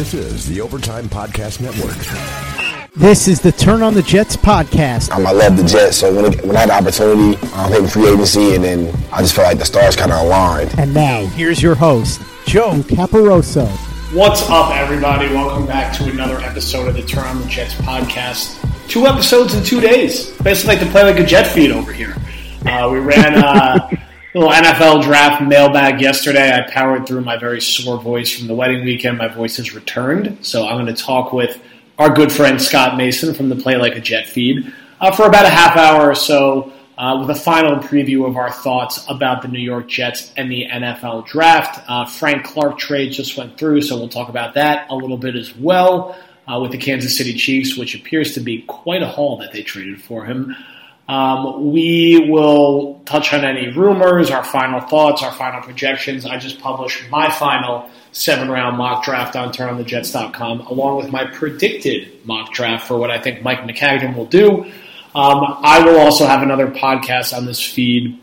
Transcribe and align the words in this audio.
This 0.00 0.14
is 0.14 0.48
the 0.48 0.62
Overtime 0.62 1.10
Podcast 1.10 1.60
Network. 1.60 1.94
This 2.94 3.28
is 3.28 3.38
the 3.38 3.52
Turn 3.52 3.82
on 3.82 3.92
the 3.92 4.00
Jets 4.00 4.34
podcast. 4.34 5.10
Um, 5.10 5.26
I 5.26 5.32
love 5.32 5.58
the 5.58 5.62
Jets, 5.62 5.98
so 5.98 6.10
when, 6.14 6.32
it, 6.32 6.42
when 6.42 6.56
I 6.56 6.60
had 6.60 6.70
the 6.70 6.72
opportunity, 6.72 7.36
I 7.52 7.66
um, 7.66 7.70
hitting 7.70 7.86
free 7.86 8.08
agency, 8.08 8.54
and 8.54 8.64
then 8.64 8.96
I 9.12 9.20
just 9.20 9.34
felt 9.34 9.48
like 9.48 9.58
the 9.58 9.66
stars 9.66 9.96
kind 9.96 10.10
of 10.10 10.22
aligned. 10.22 10.74
And 10.78 10.94
now, 10.94 11.26
here's 11.26 11.60
your 11.60 11.74
host, 11.74 12.22
Joe 12.46 12.76
Caparoso. 12.76 13.68
What's 14.16 14.40
up, 14.48 14.74
everybody? 14.74 15.26
Welcome 15.34 15.66
back 15.66 15.94
to 15.98 16.08
another 16.08 16.40
episode 16.40 16.88
of 16.88 16.94
the 16.94 17.02
Turn 17.02 17.26
on 17.26 17.42
the 17.42 17.46
Jets 17.48 17.74
podcast. 17.74 18.56
Two 18.88 19.06
episodes 19.06 19.52
in 19.52 19.62
two 19.62 19.82
days. 19.82 20.30
Basically, 20.38 20.76
like 20.76 20.86
to 20.86 20.90
play 20.90 21.02
like 21.02 21.20
a 21.20 21.26
jet 21.26 21.46
feed 21.46 21.72
over 21.72 21.92
here. 21.92 22.16
Uh, 22.64 22.88
we 22.90 23.00
ran 23.00 23.34
uh, 23.34 23.86
a 23.92 23.98
little 24.34 24.50
NFL 24.50 25.02
draft 25.02 25.42
mailbag 25.42 26.00
yesterday. 26.00 26.52
I 26.52 26.70
powered 26.70 27.06
through 27.06 27.22
my 27.22 27.36
very 27.36 27.60
sore 27.60 27.98
voice 27.98 28.36
from 28.36 28.46
the 28.46 28.54
wedding 28.54 28.84
weekend. 28.84 29.18
My 29.18 29.28
voice 29.28 29.56
has 29.56 29.74
returned, 29.74 30.38
so 30.46 30.66
I'm 30.66 30.76
going 30.76 30.94
to 30.94 31.02
talk 31.02 31.32
with 31.32 31.60
our 31.98 32.14
good 32.14 32.30
friend 32.32 32.60
Scott 32.62 32.96
Mason 32.96 33.34
from 33.34 33.48
the 33.48 33.56
Play 33.56 33.76
Like 33.76 33.96
a 33.96 34.00
Jet 34.00 34.28
feed 34.28 34.72
uh, 35.00 35.10
for 35.10 35.26
about 35.26 35.46
a 35.46 35.50
half 35.50 35.76
hour 35.76 36.08
or 36.10 36.14
so 36.14 36.72
uh, 36.96 37.18
with 37.18 37.36
a 37.36 37.40
final 37.40 37.76
preview 37.76 38.28
of 38.28 38.36
our 38.36 38.52
thoughts 38.52 39.04
about 39.08 39.42
the 39.42 39.48
New 39.48 39.58
York 39.58 39.88
Jets 39.88 40.32
and 40.36 40.50
the 40.50 40.66
NFL 40.66 41.26
draft. 41.26 41.82
Uh, 41.88 42.06
Frank 42.06 42.44
Clark 42.44 42.78
trade 42.78 43.10
just 43.12 43.36
went 43.36 43.58
through, 43.58 43.82
so 43.82 43.96
we'll 43.96 44.08
talk 44.08 44.28
about 44.28 44.54
that 44.54 44.88
a 44.90 44.94
little 44.94 45.18
bit 45.18 45.34
as 45.34 45.56
well 45.56 46.16
uh, 46.46 46.60
with 46.60 46.70
the 46.70 46.78
Kansas 46.78 47.16
City 47.16 47.34
Chiefs, 47.34 47.76
which 47.76 47.94
appears 47.94 48.34
to 48.34 48.40
be 48.40 48.62
quite 48.62 49.02
a 49.02 49.08
haul 49.08 49.38
that 49.38 49.52
they 49.52 49.62
traded 49.62 50.00
for 50.00 50.24
him. 50.24 50.54
Um, 51.10 51.72
we 51.72 52.30
will 52.30 53.00
touch 53.04 53.34
on 53.34 53.44
any 53.44 53.66
rumors, 53.72 54.30
our 54.30 54.44
final 54.44 54.80
thoughts, 54.80 55.24
our 55.24 55.32
final 55.32 55.60
projections. 55.60 56.24
I 56.24 56.38
just 56.38 56.60
published 56.60 57.10
my 57.10 57.28
final 57.28 57.90
seven 58.12 58.48
round 58.48 58.78
mock 58.78 59.02
draft 59.04 59.34
on 59.34 59.52
turnonthejets.com, 59.52 60.60
along 60.60 60.98
with 60.98 61.10
my 61.10 61.24
predicted 61.24 62.24
mock 62.24 62.52
draft 62.52 62.86
for 62.86 62.96
what 62.96 63.10
I 63.10 63.20
think 63.20 63.42
Mike 63.42 63.58
Maccagnan 63.62 64.14
will 64.14 64.26
do. 64.26 64.66
Um, 65.12 65.58
I 65.64 65.82
will 65.84 65.98
also 65.98 66.28
have 66.28 66.42
another 66.42 66.68
podcast 66.68 67.36
on 67.36 67.44
this 67.44 67.60
feed, 67.60 68.16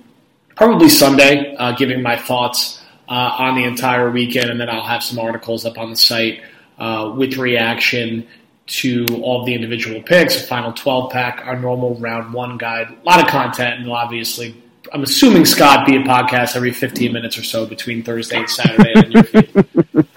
probably 0.55 0.88
Sunday, 0.88 1.58
uh, 1.58 1.73
giving 1.73 2.02
my 2.02 2.15
thoughts 2.15 2.81
uh, 3.09 3.11
on 3.38 3.55
the 3.55 3.65
entire 3.65 4.09
weekend, 4.09 4.49
and 4.49 4.61
then 4.61 4.69
I'll 4.69 4.88
have 4.88 5.03
some 5.03 5.19
articles 5.19 5.65
up 5.65 5.77
on 5.77 5.89
the 5.89 5.97
site 5.97 6.41
uh, 6.77 7.13
with 7.17 7.35
reaction 7.35 8.25
to 8.67 9.05
all 9.21 9.41
of 9.41 9.45
the 9.45 9.53
individual 9.53 10.01
picks, 10.01 10.41
a 10.41 10.45
final 10.45 10.73
12 10.73 11.11
pack, 11.11 11.45
our 11.45 11.57
normal 11.57 11.95
round 11.95 12.33
one 12.33 12.57
guide, 12.57 12.89
a 12.89 13.05
lot 13.05 13.19
of 13.19 13.27
content, 13.27 13.79
and 13.79 13.89
obviously, 13.89 14.61
I'm 14.93 15.03
assuming 15.03 15.45
Scott 15.45 15.85
be 15.85 15.95
a 15.95 15.99
podcast 15.99 16.55
every 16.55 16.71
15 16.71 17.11
minutes 17.11 17.37
or 17.37 17.43
so 17.43 17.65
between 17.65 18.03
Thursday 18.03 18.37
and 18.37 18.49
Saturday 18.49 18.93
on 18.95 19.11
your 19.11 19.23
feed. 19.23 19.51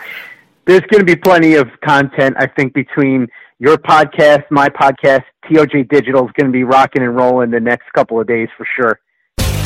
There's 0.67 0.83
going 0.83 1.01
to 1.01 1.05
be 1.05 1.17
plenty 1.17 1.55
of 1.55 1.69
content, 1.85 2.37
I 2.39 2.47
think, 2.47 2.75
between 2.75 3.29
your 3.59 3.77
podcast, 3.77 4.45
my 4.51 4.69
podcast, 4.69 5.25
TOJ 5.45 5.89
Digital 5.89 6.27
is 6.27 6.33
going 6.33 6.47
to 6.47 6.53
be 6.53 6.65
rocking 6.65 7.03
and 7.03 7.17
rolling 7.17 7.51
the 7.51 7.61
next 7.61 7.93
couple 7.93 8.21
of 8.21 8.27
days 8.27 8.49
for 8.57 8.67
sure. 8.77 9.01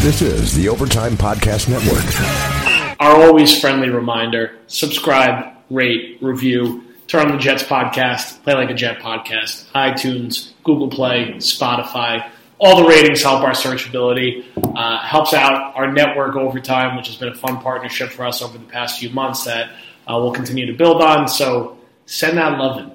This 0.01 0.23
is 0.23 0.55
the 0.55 0.69
Overtime 0.69 1.13
Podcast 1.13 1.69
Network. 1.69 3.01
Our 3.01 3.27
always 3.27 3.59
friendly 3.59 3.89
reminder 3.89 4.57
subscribe, 4.67 5.57
rate, 5.71 6.19
review, 6.21 6.84
turn 7.07 7.27
on 7.27 7.33
the 7.33 7.39
Jets 7.39 7.63
podcast, 7.63 8.43
Play 8.43 8.55
Like 8.55 8.71
a 8.71 8.75
Jet 8.75 8.99
podcast, 8.99 9.71
iTunes, 9.73 10.53
Google 10.63 10.89
Play, 10.89 11.35
Spotify. 11.37 12.31
All 12.59 12.83
the 12.83 12.89
ratings 12.89 13.23
help 13.23 13.43
our 13.43 13.53
searchability, 13.53 14.45
uh, 14.57 14.99
helps 15.01 15.35
out 15.35 15.75
our 15.77 15.93
network 15.93 16.37
over 16.37 16.61
time, 16.61 16.97
which 16.97 17.09
has 17.09 17.17
been 17.17 17.29
a 17.29 17.35
fun 17.35 17.61
partnership 17.61 18.11
for 18.11 18.25
us 18.25 18.41
over 18.43 18.57
the 18.57 18.65
past 18.65 19.01
few 19.01 19.11
months 19.11 19.45
that 19.45 19.71
uh, 20.07 20.19
we'll 20.19 20.33
continue 20.33 20.67
to 20.67 20.73
build 20.73 21.03
on. 21.03 21.29
So 21.29 21.79
send 22.07 22.39
that 22.39 22.59
loving. 22.59 22.91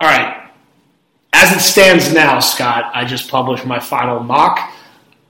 All 0.00 0.08
right. 0.08 0.50
As 1.32 1.52
it 1.56 1.60
stands 1.60 2.12
now, 2.12 2.40
Scott, 2.40 2.90
I 2.94 3.04
just 3.04 3.30
published 3.30 3.64
my 3.64 3.80
final 3.80 4.20
mock. 4.20 4.72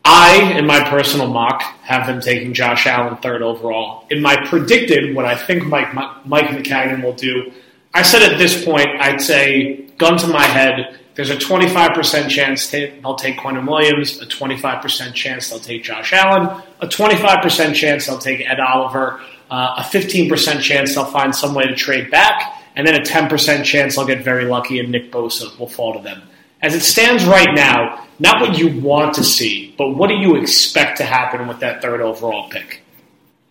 I, 0.04 0.54
in 0.58 0.66
my 0.66 0.82
personal 0.88 1.28
mock, 1.28 1.62
have 1.82 2.06
them 2.06 2.20
taking 2.20 2.54
Josh 2.54 2.86
Allen 2.86 3.16
third 3.18 3.42
overall. 3.42 4.06
In 4.10 4.22
my 4.22 4.44
predicted, 4.46 5.14
what 5.14 5.26
I 5.26 5.36
think 5.36 5.64
Mike 5.64 5.94
Mike 5.94 6.46
Maccagnan 6.46 7.04
will 7.04 7.12
do, 7.12 7.52
I 7.92 8.02
said 8.02 8.22
at 8.22 8.38
this 8.38 8.64
point, 8.64 8.88
I'd 9.00 9.20
say, 9.20 9.86
gun 9.98 10.16
to 10.18 10.28
my 10.28 10.44
head, 10.44 10.98
there's 11.14 11.30
a 11.30 11.36
25% 11.36 12.28
chance 12.28 12.70
they'll 12.70 13.16
take 13.16 13.36
Quinnen 13.36 13.68
Williams, 13.68 14.20
a 14.22 14.26
25% 14.26 15.12
chance 15.12 15.50
they'll 15.50 15.58
take 15.58 15.82
Josh 15.82 16.12
Allen, 16.12 16.62
a 16.80 16.86
25% 16.86 17.74
chance 17.74 18.06
they'll 18.06 18.18
take 18.18 18.48
Ed 18.48 18.60
Oliver, 18.60 19.20
uh, 19.50 19.74
a 19.78 19.82
15% 19.82 20.60
chance 20.60 20.94
they'll 20.94 21.04
find 21.04 21.34
some 21.34 21.54
way 21.54 21.64
to 21.64 21.74
trade 21.74 22.10
back, 22.10 22.62
and 22.76 22.86
then 22.86 22.94
a 22.94 23.02
10% 23.04 23.64
chance 23.64 23.96
they'll 23.96 24.06
get 24.06 24.22
very 24.22 24.44
lucky 24.44 24.78
and 24.78 24.90
Nick 24.90 25.10
Bosa 25.10 25.58
will 25.58 25.68
fall 25.68 25.94
to 25.94 26.02
them. 26.02 26.22
As 26.62 26.74
it 26.74 26.82
stands 26.82 27.24
right 27.24 27.54
now, 27.54 28.06
not 28.18 28.40
what 28.40 28.56
you 28.56 28.80
want 28.80 29.14
to 29.14 29.24
see, 29.24 29.74
but 29.76 29.90
what 29.96 30.08
do 30.08 30.14
you 30.14 30.36
expect 30.36 30.98
to 30.98 31.04
happen 31.04 31.48
with 31.48 31.58
that 31.60 31.82
third 31.82 32.00
overall 32.00 32.48
pick? 32.50 32.82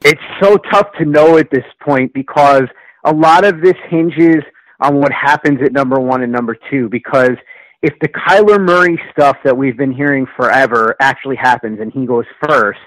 It's 0.05 0.21
so 0.39 0.57
tough 0.57 0.91
to 0.97 1.05
know 1.05 1.37
at 1.37 1.49
this 1.51 1.65
point 1.81 2.13
because 2.13 2.63
a 3.05 3.13
lot 3.13 3.45
of 3.45 3.61
this 3.61 3.75
hinges 3.89 4.43
on 4.79 4.95
what 4.95 5.11
happens 5.11 5.59
at 5.63 5.71
number 5.71 5.99
one 5.99 6.23
and 6.23 6.31
number 6.31 6.57
two. 6.69 6.89
Because 6.89 7.35
if 7.81 7.93
the 8.01 8.09
Kyler 8.09 8.59
Murray 8.59 8.99
stuff 9.11 9.37
that 9.43 9.55
we've 9.55 9.77
been 9.77 9.91
hearing 9.93 10.25
forever 10.35 10.95
actually 10.99 11.37
happens 11.37 11.79
and 11.79 11.91
he 11.91 12.05
goes 12.05 12.25
first, 12.47 12.79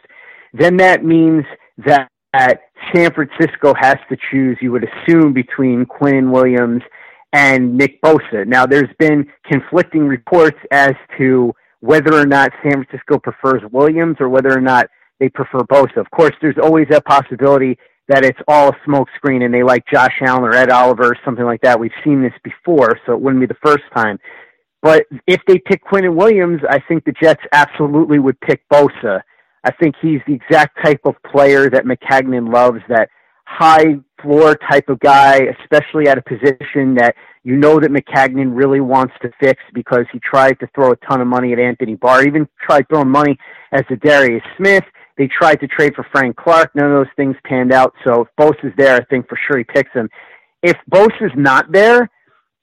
then 0.53 0.77
that 0.79 1.05
means 1.05 1.45
that 1.87 2.09
San 2.95 3.13
Francisco 3.13 3.75
has 3.79 3.97
to 4.09 4.17
choose, 4.31 4.57
you 4.61 4.73
would 4.73 4.85
assume, 4.85 5.33
between 5.33 5.85
Quinn 5.87 6.31
Williams 6.31 6.83
and 7.33 7.77
Nick 7.77 8.01
Bosa. 8.03 8.47
Now, 8.47 8.67
there's 8.67 8.91
been 8.99 9.27
conflicting 9.51 10.07
reports 10.07 10.59
as 10.71 10.93
to 11.19 11.53
whether 11.81 12.15
or 12.15 12.27
not 12.27 12.53
San 12.63 12.85
Francisco 12.85 13.19
prefers 13.19 13.63
Williams 13.73 14.17
or 14.21 14.29
whether 14.29 14.53
or 14.57 14.61
not 14.61 14.87
they 15.21 15.29
prefer 15.29 15.61
Bosa. 15.61 15.97
Of 15.99 16.11
course, 16.11 16.33
there's 16.41 16.59
always 16.63 16.87
that 16.91 17.05
possibility 17.05 17.79
that 18.09 18.25
it's 18.25 18.39
all 18.49 18.69
a 18.69 18.77
smokescreen 18.87 19.45
and 19.45 19.55
they 19.55 19.63
like 19.63 19.85
Josh 19.93 20.15
Allen 20.23 20.45
or 20.45 20.55
Ed 20.55 20.71
Oliver 20.71 21.05
or 21.05 21.17
something 21.25 21.45
like 21.45 21.61
that. 21.63 21.79
We've 21.79 21.91
seen 22.05 22.23
this 22.23 22.33
before, 22.43 22.99
so 23.07 23.13
it 23.13 23.21
wouldn't 23.21 23.41
be 23.41 23.47
the 23.47 23.57
first 23.65 23.85
time. 23.95 24.19
But 24.83 25.05
if 25.27 25.41
they 25.47 25.59
pick 25.59 25.85
Quinnen 25.85 26.17
Williams, 26.17 26.61
I 26.69 26.81
think 26.89 27.05
the 27.05 27.15
Jets 27.23 27.43
absolutely 27.53 28.19
would 28.19 28.41
pick 28.41 28.69
Bosa. 28.69 29.23
I 29.65 29.71
think 29.81 29.95
he's 30.03 30.21
the 30.27 30.35
exact 30.35 30.85
type 30.85 31.01
of 31.05 31.15
player 31.31 31.71
that 31.71 31.85
Maccagnan 31.85 32.53
loves, 32.53 32.81
that 32.89 33.09
high 33.45 33.97
floor 34.21 34.57
type 34.71 34.89
of 34.89 34.99
guy, 35.01 35.41
especially 35.61 36.09
at 36.09 36.19
a 36.19 36.23
position 36.23 36.95
that 36.97 37.15
you 37.45 37.57
know 37.57 37.79
that 37.81 37.91
Maccagnan 37.91 38.57
really 38.57 38.81
wants 38.81 39.15
to 39.23 39.31
fix 39.41 39.63
because 39.75 40.05
he 40.13 40.21
tried 40.21 40.59
to 40.61 40.69
throw 40.75 40.93
a 40.93 40.97
ton 41.09 41.21
of 41.21 41.27
money 41.27 41.53
at 41.53 41.59
Anthony 41.59 41.95
Barr, 41.95 42.25
even 42.25 42.49
tried 42.61 42.89
throwing 42.89 43.11
money 43.11 43.37
as 43.73 43.83
Za'Darius 43.83 44.43
Smith. 44.57 44.85
They 45.19 45.29
tried 45.29 45.57
to 45.57 45.69
trade 45.69 45.95
for 45.95 46.07
Frank 46.13 46.37
Clark. 46.37 46.75
None 46.75 46.87
of 46.87 46.93
those 46.93 47.13
things 47.17 47.37
panned 47.45 47.73
out. 47.73 47.93
So 48.05 48.23
if 48.23 48.29
Bosa 48.39 48.67
is 48.67 48.73
there, 48.77 48.97
I 48.97 49.05
think 49.05 49.29
for 49.29 49.39
sure 49.47 49.59
he 49.59 49.65
picks 49.65 49.93
him. 49.93 50.09
If 50.63 50.77
Bosa 50.91 51.23
is 51.23 51.33
not 51.37 51.71
there, 51.71 52.09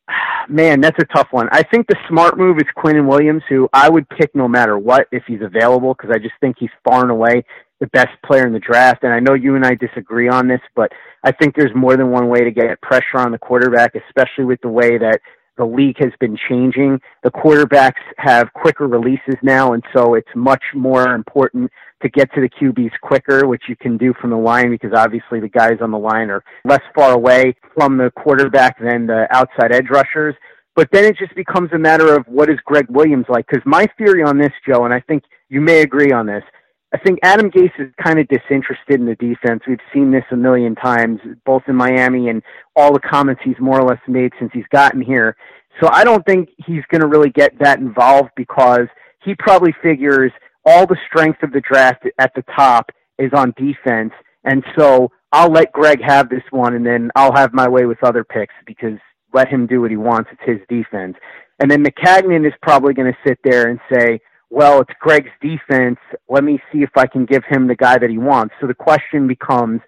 man, 0.49 0.81
that's 0.81 0.97
a 0.99 1.15
tough 1.15 1.27
one. 1.31 1.47
I 1.51 1.63
think 1.63 1.87
the 1.87 1.97
smart 2.07 2.37
move 2.37 2.57
is 2.57 2.65
Quinnen 2.77 3.07
Williams, 3.07 3.43
who 3.49 3.69
I 3.73 3.89
would 3.89 4.07
pick 4.09 4.35
no 4.35 4.47
matter 4.47 4.77
what 4.77 5.07
if 5.11 5.23
he's 5.27 5.41
available, 5.41 5.93
because 5.93 6.11
I 6.13 6.19
just 6.19 6.35
think 6.41 6.57
he's 6.59 6.69
far 6.83 7.01
and 7.01 7.11
away 7.11 7.43
the 7.79 7.87
best 7.87 8.09
player 8.25 8.45
in 8.45 8.53
the 8.53 8.59
draft. 8.59 9.03
And 9.03 9.13
I 9.13 9.19
know 9.19 9.33
you 9.33 9.55
and 9.55 9.65
I 9.65 9.75
disagree 9.75 10.27
on 10.27 10.47
this, 10.47 10.61
but 10.75 10.91
I 11.23 11.31
think 11.31 11.55
there's 11.55 11.73
more 11.75 11.95
than 11.95 12.11
one 12.11 12.27
way 12.27 12.41
to 12.43 12.51
get 12.51 12.81
pressure 12.81 13.17
on 13.17 13.31
the 13.31 13.37
quarterback, 13.37 13.93
especially 13.95 14.45
with 14.45 14.59
the 14.61 14.69
way 14.69 14.97
that 14.97 15.19
the 15.59 15.65
league 15.65 15.97
has 15.99 16.11
been 16.19 16.37
changing. 16.49 16.99
The 17.21 17.29
quarterbacks 17.29 18.01
have 18.17 18.51
quicker 18.53 18.87
releases 18.87 19.35
now, 19.43 19.73
and 19.73 19.83
so 19.93 20.15
it's 20.15 20.29
much 20.33 20.63
more 20.73 21.13
important 21.13 21.69
to 22.01 22.09
get 22.09 22.33
to 22.33 22.41
the 22.41 22.49
QBs 22.49 22.91
quicker, 23.01 23.45
which 23.45 23.63
you 23.67 23.75
can 23.75 23.97
do 23.97 24.13
from 24.19 24.29
the 24.31 24.37
line 24.37 24.71
because 24.71 24.91
obviously 24.95 25.39
the 25.39 25.49
guys 25.49 25.77
on 25.81 25.91
the 25.91 25.99
line 25.99 26.29
are 26.29 26.43
less 26.63 26.81
far 26.95 27.13
away 27.13 27.55
from 27.75 27.97
the 27.97 28.09
quarterback 28.15 28.79
than 28.79 29.05
the 29.05 29.27
outside 29.31 29.73
edge 29.73 29.89
rushers. 29.91 30.33
But 30.75 30.87
then 30.93 31.03
it 31.03 31.17
just 31.17 31.35
becomes 31.35 31.69
a 31.73 31.77
matter 31.77 32.15
of 32.15 32.25
what 32.27 32.49
is 32.49 32.57
Gregg 32.63 32.85
Williams 32.89 33.25
like? 33.27 33.45
Because 33.47 33.63
my 33.65 33.85
theory 33.97 34.23
on 34.23 34.37
this, 34.37 34.53
Joe, 34.65 34.85
and 34.85 34.93
I 34.93 35.01
think 35.01 35.23
you 35.49 35.59
may 35.59 35.81
agree 35.81 36.13
on 36.13 36.25
this, 36.25 36.43
I 36.91 36.97
think 36.97 37.19
Adam 37.21 37.51
Gase 37.51 37.77
is 37.77 37.93
kind 38.03 38.17
of 38.17 38.27
disinterested 38.29 38.99
in 38.99 39.05
the 39.05 39.15
defense. 39.15 39.61
We've 39.67 39.77
seen 39.93 40.09
this 40.09 40.23
a 40.31 40.35
million 40.35 40.73
times, 40.73 41.19
both 41.45 41.61
in 41.67 41.75
Miami 41.75 42.29
and 42.29 42.41
all 42.75 42.93
the 42.93 42.99
comments 42.99 43.41
he's 43.43 43.59
more 43.59 43.79
or 43.79 43.87
less 43.87 43.99
made 44.07 44.31
since 44.39 44.51
he's 44.53 44.65
gotten 44.71 45.01
here. 45.01 45.35
So 45.81 45.89
I 45.91 46.03
don't 46.03 46.25
think 46.25 46.49
he's 46.57 46.83
going 46.91 47.01
to 47.01 47.07
really 47.07 47.29
get 47.29 47.57
that 47.59 47.79
involved 47.79 48.29
because 48.35 48.87
he 49.23 49.35
probably 49.35 49.73
figures 49.81 50.31
all 50.65 50.85
the 50.85 50.97
strength 51.07 51.41
of 51.43 51.51
the 51.51 51.61
draft 51.61 52.03
at 52.19 52.31
the 52.35 52.43
top 52.55 52.89
is 53.17 53.31
on 53.33 53.53
defense. 53.57 54.11
And 54.43 54.63
so 54.77 55.11
I'll 55.31 55.51
let 55.51 55.71
Gregg 55.71 56.01
have 56.01 56.29
this 56.29 56.43
one 56.51 56.75
and 56.75 56.85
then 56.85 57.11
I'll 57.15 57.35
have 57.35 57.53
my 57.53 57.67
way 57.67 57.85
with 57.85 58.03
other 58.03 58.23
picks 58.23 58.53
because 58.65 58.97
let 59.33 59.47
him 59.47 59.67
do 59.67 59.81
what 59.81 59.91
he 59.91 59.97
wants. 59.97 60.29
It's 60.31 60.59
his 60.59 60.67
defense. 60.67 61.15
And 61.59 61.69
then 61.69 61.83
Maccagnan 61.83 62.47
is 62.47 62.53
probably 62.61 62.93
going 62.93 63.11
to 63.11 63.17
sit 63.27 63.37
there 63.43 63.69
and 63.69 63.79
say, 63.93 64.19
well, 64.49 64.81
it's 64.81 64.91
Gregg's 64.99 65.29
defense. 65.41 65.99
Let 66.27 66.43
me 66.43 66.59
see 66.71 66.79
if 66.79 66.89
I 66.95 67.05
can 67.05 67.25
give 67.25 67.43
him 67.47 67.67
the 67.67 67.75
guy 67.75 67.97
that 67.99 68.09
he 68.09 68.17
wants. 68.17 68.55
So 68.59 68.67
the 68.67 68.73
question 68.73 69.27
becomes, 69.27 69.81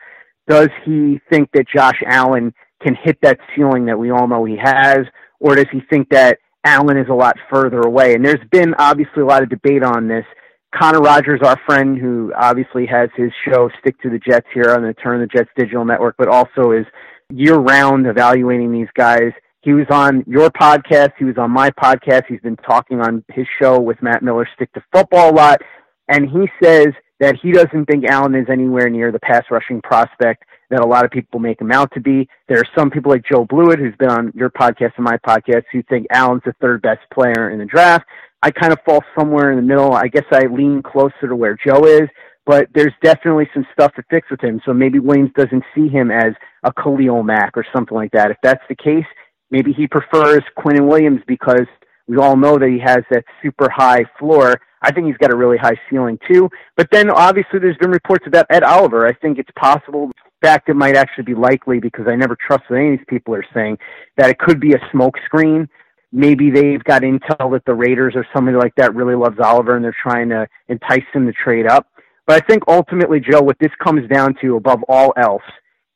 does 0.47 0.69
he 0.85 1.19
think 1.31 1.49
that 1.53 1.65
Josh 1.73 1.99
Allen 2.05 2.53
can 2.83 2.95
hit 3.03 3.17
that 3.21 3.39
ceiling 3.55 3.85
that 3.85 3.97
we 3.97 4.11
all 4.11 4.27
know 4.27 4.45
he 4.45 4.57
has, 4.61 4.99
or 5.39 5.55
does 5.55 5.67
he 5.71 5.81
think 5.89 6.09
that 6.09 6.39
Allen 6.63 6.97
is 6.97 7.07
a 7.09 7.13
lot 7.13 7.35
further 7.51 7.81
away? 7.81 8.13
And 8.13 8.25
there's 8.25 8.45
been 8.51 8.73
obviously 8.77 9.21
a 9.21 9.25
lot 9.25 9.43
of 9.43 9.49
debate 9.49 9.83
on 9.83 10.07
this. 10.07 10.25
Connor 10.73 10.99
Rogers, 10.99 11.41
our 11.43 11.59
friend, 11.65 11.97
who 11.97 12.31
obviously 12.37 12.85
has 12.85 13.09
his 13.15 13.31
show 13.45 13.69
Stick 13.79 13.99
to 14.01 14.09
the 14.09 14.19
Jets 14.19 14.47
here 14.53 14.73
on 14.75 14.83
the 14.83 14.93
Turn 14.93 15.15
on 15.15 15.21
the 15.21 15.27
Jets 15.27 15.49
digital 15.57 15.83
network, 15.83 16.15
but 16.17 16.29
also 16.29 16.71
is 16.71 16.85
year 17.29 17.55
round 17.55 18.07
evaluating 18.07 18.71
these 18.71 18.87
guys. 18.95 19.31
He 19.61 19.73
was 19.73 19.85
on 19.91 20.23
your 20.27 20.49
podcast. 20.49 21.11
He 21.19 21.25
was 21.25 21.37
on 21.37 21.51
my 21.51 21.69
podcast. 21.71 22.23
He's 22.27 22.39
been 22.39 22.57
talking 22.57 22.99
on 23.01 23.23
his 23.31 23.45
show 23.61 23.79
with 23.79 24.01
Matt 24.01 24.23
Miller, 24.23 24.47
Stick 24.55 24.71
to 24.73 24.83
Football 24.93 25.31
a 25.31 25.35
lot. 25.35 25.61
And 26.07 26.29
he 26.29 26.49
says 26.63 26.87
that 27.21 27.37
he 27.41 27.51
doesn't 27.51 27.85
think 27.85 28.03
Allen 28.09 28.35
is 28.35 28.47
anywhere 28.51 28.89
near 28.89 29.11
the 29.11 29.19
pass 29.19 29.43
rushing 29.51 29.79
prospect 29.81 30.43
that 30.71 30.83
a 30.83 30.87
lot 30.87 31.05
of 31.05 31.11
people 31.11 31.39
make 31.39 31.61
him 31.61 31.71
out 31.71 31.91
to 31.93 32.01
be. 32.01 32.27
There 32.49 32.57
are 32.57 32.77
some 32.77 32.89
people 32.89 33.11
like 33.11 33.23
Joe 33.31 33.45
Blewett, 33.45 33.77
who's 33.77 33.95
been 33.99 34.09
on 34.09 34.33
your 34.35 34.49
podcast 34.49 34.93
and 34.97 35.05
my 35.05 35.17
podcast, 35.17 35.63
who 35.71 35.83
think 35.83 36.07
Allen's 36.11 36.41
the 36.45 36.53
third 36.59 36.81
best 36.81 37.01
player 37.13 37.51
in 37.51 37.59
the 37.59 37.65
draft. 37.65 38.05
I 38.41 38.49
kind 38.49 38.73
of 38.73 38.79
fall 38.83 39.03
somewhere 39.17 39.51
in 39.51 39.57
the 39.57 39.63
middle. 39.63 39.93
I 39.93 40.07
guess 40.07 40.25
I 40.31 40.47
lean 40.47 40.81
closer 40.81 41.27
to 41.27 41.35
where 41.35 41.55
Joe 41.63 41.85
is, 41.85 42.09
but 42.47 42.67
there's 42.73 42.93
definitely 43.03 43.47
some 43.53 43.67
stuff 43.71 43.93
to 43.95 44.03
fix 44.09 44.31
with 44.31 44.41
him. 44.41 44.59
So 44.65 44.73
maybe 44.73 44.97
Williams 44.97 45.31
doesn't 45.35 45.63
see 45.75 45.89
him 45.89 46.09
as 46.09 46.33
a 46.63 46.73
Khalil 46.73 47.21
Mack 47.21 47.55
or 47.55 47.65
something 47.71 47.95
like 47.95 48.11
that. 48.13 48.31
If 48.31 48.37
that's 48.41 48.63
the 48.67 48.75
case, 48.75 49.05
maybe 49.51 49.73
he 49.73 49.87
prefers 49.87 50.41
Quinnen 50.57 50.87
Williams 50.87 51.21
because 51.27 51.67
we 52.07 52.17
all 52.17 52.35
know 52.35 52.57
that 52.57 52.69
he 52.69 52.79
has 52.79 53.03
that 53.11 53.25
super 53.43 53.69
high 53.69 54.05
floor. 54.17 54.59
I 54.81 54.91
think 54.91 55.07
he's 55.07 55.17
got 55.17 55.31
a 55.31 55.35
really 55.35 55.57
high 55.57 55.79
ceiling 55.89 56.17
too. 56.27 56.49
But 56.75 56.87
then 56.91 57.09
obviously 57.09 57.59
there's 57.59 57.77
been 57.77 57.91
reports 57.91 58.25
about 58.27 58.47
Ed 58.49 58.63
Oliver. 58.63 59.05
I 59.05 59.13
think 59.13 59.37
it's 59.37 59.49
possible 59.55 60.05
In 60.05 60.47
fact, 60.47 60.69
it 60.69 60.75
might 60.75 60.95
actually 60.95 61.25
be 61.25 61.35
likely 61.35 61.79
because 61.79 62.07
I 62.07 62.15
never 62.15 62.35
trust 62.35 62.63
what 62.67 62.77
any 62.77 62.93
of 62.93 62.99
these 62.99 63.05
people 63.07 63.35
are 63.35 63.45
saying 63.53 63.77
that 64.17 64.29
it 64.29 64.39
could 64.39 64.59
be 64.59 64.73
a 64.73 64.79
smokescreen. 64.93 65.67
Maybe 66.11 66.49
they've 66.49 66.83
got 66.83 67.03
intel 67.03 67.51
that 67.53 67.63
the 67.65 67.73
Raiders 67.73 68.13
or 68.15 68.25
somebody 68.33 68.57
like 68.57 68.73
that 68.75 68.95
really 68.95 69.15
loves 69.15 69.39
Oliver 69.39 69.75
and 69.75 69.85
they're 69.85 69.95
trying 70.01 70.29
to 70.29 70.47
entice 70.67 71.05
him 71.13 71.25
to 71.25 71.33
trade 71.33 71.67
up. 71.67 71.87
But 72.27 72.43
I 72.43 72.47
think 72.47 72.63
ultimately, 72.67 73.19
Joe, 73.19 73.41
what 73.41 73.57
this 73.59 73.71
comes 73.83 74.09
down 74.09 74.35
to 74.41 74.55
above 74.55 74.83
all 74.89 75.13
else 75.15 75.43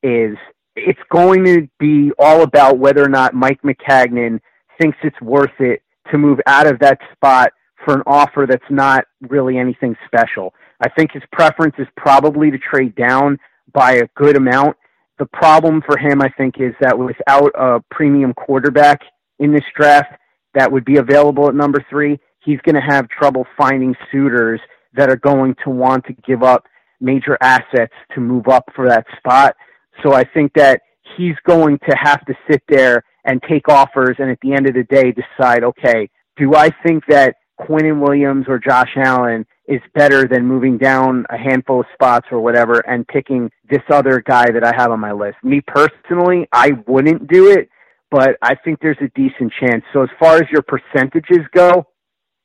is 0.03 0.37
it's 0.75 0.99
going 1.11 1.43
to 1.45 1.67
be 1.79 2.11
all 2.19 2.43
about 2.43 2.77
whether 2.77 3.03
or 3.03 3.09
not 3.09 3.33
Mike 3.33 3.61
Maccagnan 3.63 4.39
thinks 4.79 4.97
it's 5.03 5.19
worth 5.21 5.59
it 5.59 5.81
to 6.11 6.17
move 6.17 6.39
out 6.45 6.67
of 6.67 6.79
that 6.79 6.99
spot 7.13 7.51
for 7.85 7.93
an 7.93 8.03
offer 8.05 8.45
that's 8.49 8.63
not 8.69 9.05
really 9.29 9.57
anything 9.57 9.95
special. 10.05 10.53
I 10.81 10.89
think 10.89 11.11
his 11.11 11.23
preference 11.31 11.75
is 11.77 11.87
probably 11.95 12.51
to 12.51 12.57
trade 12.57 12.95
down 12.95 13.37
by 13.73 13.93
a 13.93 14.07
good 14.15 14.35
amount. 14.35 14.75
The 15.19 15.27
problem 15.27 15.81
for 15.85 15.97
him, 15.97 16.21
I 16.21 16.29
think, 16.37 16.55
is 16.59 16.73
that 16.81 16.97
without 16.97 17.51
a 17.55 17.79
premium 17.91 18.33
quarterback 18.33 18.99
in 19.39 19.53
this 19.53 19.63
draft 19.75 20.13
that 20.53 20.69
would 20.69 20.83
be 20.83 20.97
available 20.97 21.47
at 21.47 21.55
number 21.55 21.85
three, 21.89 22.19
he's 22.39 22.59
going 22.65 22.75
to 22.75 22.81
have 22.81 23.07
trouble 23.07 23.45
finding 23.57 23.95
suitors 24.11 24.59
that 24.93 25.09
are 25.09 25.17
going 25.17 25.55
to 25.63 25.69
want 25.69 26.05
to 26.05 26.13
give 26.25 26.43
up 26.43 26.65
major 26.99 27.37
assets 27.41 27.93
to 28.13 28.21
move 28.21 28.47
up 28.47 28.63
for 28.75 28.87
that 28.87 29.05
spot. 29.17 29.55
So 30.03 30.13
I 30.13 30.23
think 30.23 30.53
that 30.55 30.81
he's 31.17 31.35
going 31.45 31.79
to 31.89 31.95
have 31.95 32.25
to 32.25 32.33
sit 32.49 32.63
there 32.67 33.03
and 33.25 33.41
take 33.49 33.69
offers 33.69 34.15
and 34.19 34.29
at 34.29 34.39
the 34.41 34.53
end 34.53 34.67
of 34.67 34.73
the 34.75 34.83
day 34.83 35.11
decide, 35.11 35.63
okay, 35.63 36.09
do 36.37 36.55
I 36.55 36.69
think 36.85 37.03
that 37.07 37.35
Quinnen 37.59 38.01
Williams 38.01 38.45
or 38.47 38.59
Josh 38.59 38.91
Allen 38.97 39.45
is 39.67 39.81
better 39.93 40.27
than 40.27 40.45
moving 40.45 40.77
down 40.77 41.25
a 41.29 41.37
handful 41.37 41.79
of 41.79 41.85
spots 41.93 42.27
or 42.31 42.39
whatever 42.39 42.79
and 42.87 43.07
picking 43.07 43.49
this 43.69 43.81
other 43.91 44.21
guy 44.25 44.51
that 44.51 44.63
I 44.63 44.73
have 44.75 44.91
on 44.91 44.99
my 44.99 45.11
list. 45.11 45.37
Me 45.43 45.61
personally, 45.61 46.47
I 46.51 46.71
wouldn't 46.87 47.27
do 47.27 47.51
it, 47.51 47.69
but 48.11 48.37
I 48.41 48.55
think 48.55 48.79
there's 48.79 48.97
a 49.01 49.09
decent 49.15 49.51
chance. 49.59 49.83
So 49.93 50.03
as 50.03 50.09
far 50.19 50.35
as 50.35 50.43
your 50.51 50.61
percentages 50.61 51.45
go, 51.53 51.87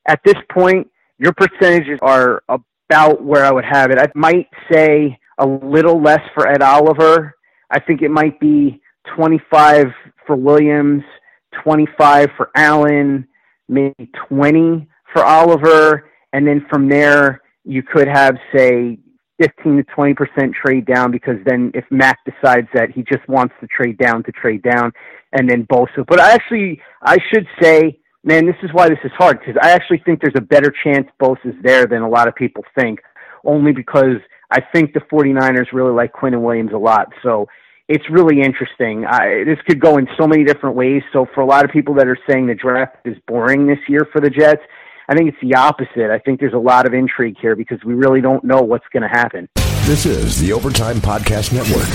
at 0.08 0.20
this 0.24 0.36
point, 0.50 0.88
your 1.18 1.32
percentages 1.32 1.98
are 2.00 2.42
about 2.48 3.22
where 3.22 3.44
I 3.44 3.52
would 3.52 3.66
have 3.66 3.90
it. 3.90 3.98
I 3.98 4.06
might 4.14 4.48
say 4.72 5.18
a 5.38 5.46
little 5.46 6.00
less 6.00 6.22
for 6.34 6.48
Ed 6.48 6.62
Oliver. 6.62 7.34
I 7.70 7.80
think 7.80 8.02
it 8.02 8.10
might 8.10 8.40
be 8.40 8.80
25 9.16 9.86
for 10.26 10.36
Williams, 10.36 11.02
25 11.64 12.30
for 12.36 12.50
Allen, 12.56 13.28
maybe 13.68 14.10
20 14.28 14.88
for 15.12 15.24
Oliver, 15.24 16.10
and 16.32 16.46
then 16.46 16.66
from 16.70 16.88
there 16.88 17.40
you 17.64 17.82
could 17.82 18.08
have 18.08 18.36
say 18.54 18.98
15 19.40 19.78
to 19.78 19.82
20 19.84 20.14
percent 20.14 20.54
trade 20.54 20.86
down 20.86 21.10
because 21.10 21.36
then 21.46 21.70
if 21.74 21.84
Mac 21.90 22.18
decides 22.24 22.68
that 22.74 22.90
he 22.90 23.02
just 23.02 23.26
wants 23.28 23.54
to 23.60 23.66
trade 23.66 23.98
down 23.98 24.22
to 24.24 24.32
trade 24.32 24.62
down, 24.62 24.92
and 25.32 25.48
then 25.48 25.66
Bosa. 25.66 26.04
But 26.06 26.20
I 26.20 26.32
actually 26.32 26.80
I 27.02 27.18
should 27.32 27.46
say, 27.60 27.98
man, 28.24 28.46
this 28.46 28.56
is 28.62 28.70
why 28.72 28.88
this 28.88 28.98
is 29.04 29.12
hard 29.16 29.40
because 29.40 29.56
I 29.62 29.70
actually 29.70 30.02
think 30.04 30.20
there's 30.20 30.34
a 30.36 30.42
better 30.42 30.72
chance 30.84 31.06
Bosa's 31.20 31.56
there 31.62 31.86
than 31.86 32.02
a 32.02 32.08
lot 32.08 32.28
of 32.28 32.34
people 32.34 32.64
think, 32.78 33.00
only 33.44 33.72
because 33.72 34.16
I 34.50 34.60
think 34.72 34.92
the 34.92 35.00
49ers 35.00 35.72
really 35.72 35.92
like 35.92 36.12
Quinnen 36.12 36.42
Williams 36.42 36.72
a 36.74 36.78
lot. 36.78 37.08
So 37.22 37.46
it's 37.88 38.04
really 38.10 38.40
interesting. 38.40 39.04
I, 39.04 39.44
this 39.44 39.58
could 39.66 39.80
go 39.80 39.98
in 39.98 40.06
so 40.18 40.26
many 40.26 40.44
different 40.44 40.76
ways. 40.76 41.02
So 41.12 41.26
for 41.34 41.40
a 41.40 41.46
lot 41.46 41.64
of 41.64 41.70
people 41.70 41.94
that 41.94 42.06
are 42.06 42.18
saying 42.28 42.46
the 42.46 42.54
draft 42.54 42.96
is 43.04 43.16
boring 43.26 43.66
this 43.66 43.78
year 43.88 44.06
for 44.12 44.20
the 44.20 44.30
Jets, 44.30 44.62
I 45.10 45.14
think 45.16 45.28
it's 45.28 45.40
the 45.42 45.56
opposite. 45.56 46.08
I 46.08 46.20
think 46.20 46.38
there's 46.38 46.52
a 46.52 46.58
lot 46.58 46.86
of 46.86 46.94
intrigue 46.94 47.36
here 47.40 47.56
because 47.56 47.82
we 47.84 47.94
really 47.94 48.20
don't 48.20 48.44
know 48.44 48.62
what's 48.62 48.86
going 48.92 49.02
to 49.02 49.08
happen. 49.08 49.48
This 49.84 50.06
is 50.06 50.40
the 50.40 50.52
Overtime 50.52 50.98
Podcast 50.98 51.52
Network. 51.52 51.88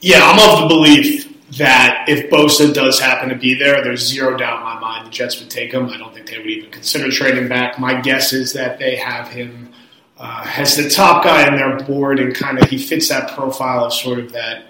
Yeah, 0.00 0.20
I'm 0.22 0.38
of 0.38 0.60
the 0.60 0.68
belief 0.72 1.28
that 1.58 2.04
if 2.06 2.30
Bosa 2.30 2.72
does 2.72 3.00
happen 3.00 3.28
to 3.30 3.34
be 3.34 3.54
there, 3.54 3.82
there's 3.82 4.06
zero 4.06 4.36
doubt 4.36 4.58
in 4.58 4.64
my 4.64 4.78
mind 4.78 5.08
the 5.08 5.10
Jets 5.10 5.40
would 5.40 5.50
take 5.50 5.72
him. 5.72 5.88
I 5.88 5.98
don't 5.98 6.14
think 6.14 6.30
they 6.30 6.38
would 6.38 6.46
even 6.46 6.70
consider 6.70 7.10
trading 7.10 7.48
back. 7.48 7.80
My 7.80 8.00
guess 8.00 8.32
is 8.32 8.52
that 8.52 8.78
they 8.78 8.94
have 8.94 9.26
him 9.26 9.72
uh, 10.16 10.48
as 10.56 10.76
the 10.76 10.88
top 10.88 11.24
guy 11.24 11.48
on 11.48 11.56
their 11.56 11.76
board, 11.88 12.20
and 12.20 12.32
kind 12.32 12.62
of 12.62 12.70
he 12.70 12.78
fits 12.78 13.08
that 13.08 13.32
profile 13.32 13.86
of 13.86 13.92
sort 13.92 14.20
of 14.20 14.30
that 14.30 14.66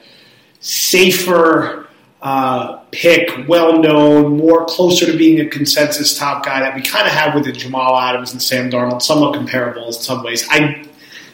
safer 0.61 1.82
uh, 2.23 2.77
pick, 2.93 3.49
well 3.49 3.81
known, 3.81 4.39
more 4.39 4.65
closer 4.67 5.07
to 5.07 5.19
being 5.19 5.41
a 5.41 5.47
consensus 5.47 6.17
top 6.17 6.45
guy 6.45 6.61
that 6.61 6.75
we 6.75 6.81
kind 6.81 7.07
of 7.07 7.13
have 7.13 7.35
with 7.35 7.45
the 7.45 7.53
Jamal 7.53 7.99
Adams 7.99 8.33
and 8.33 8.41
Sam 8.41 8.71
Darnold, 8.71 9.03
somewhat 9.03 9.35
comparable 9.35 9.89
in 9.89 9.93
some 9.93 10.23
ways. 10.23 10.47
I 10.49 10.87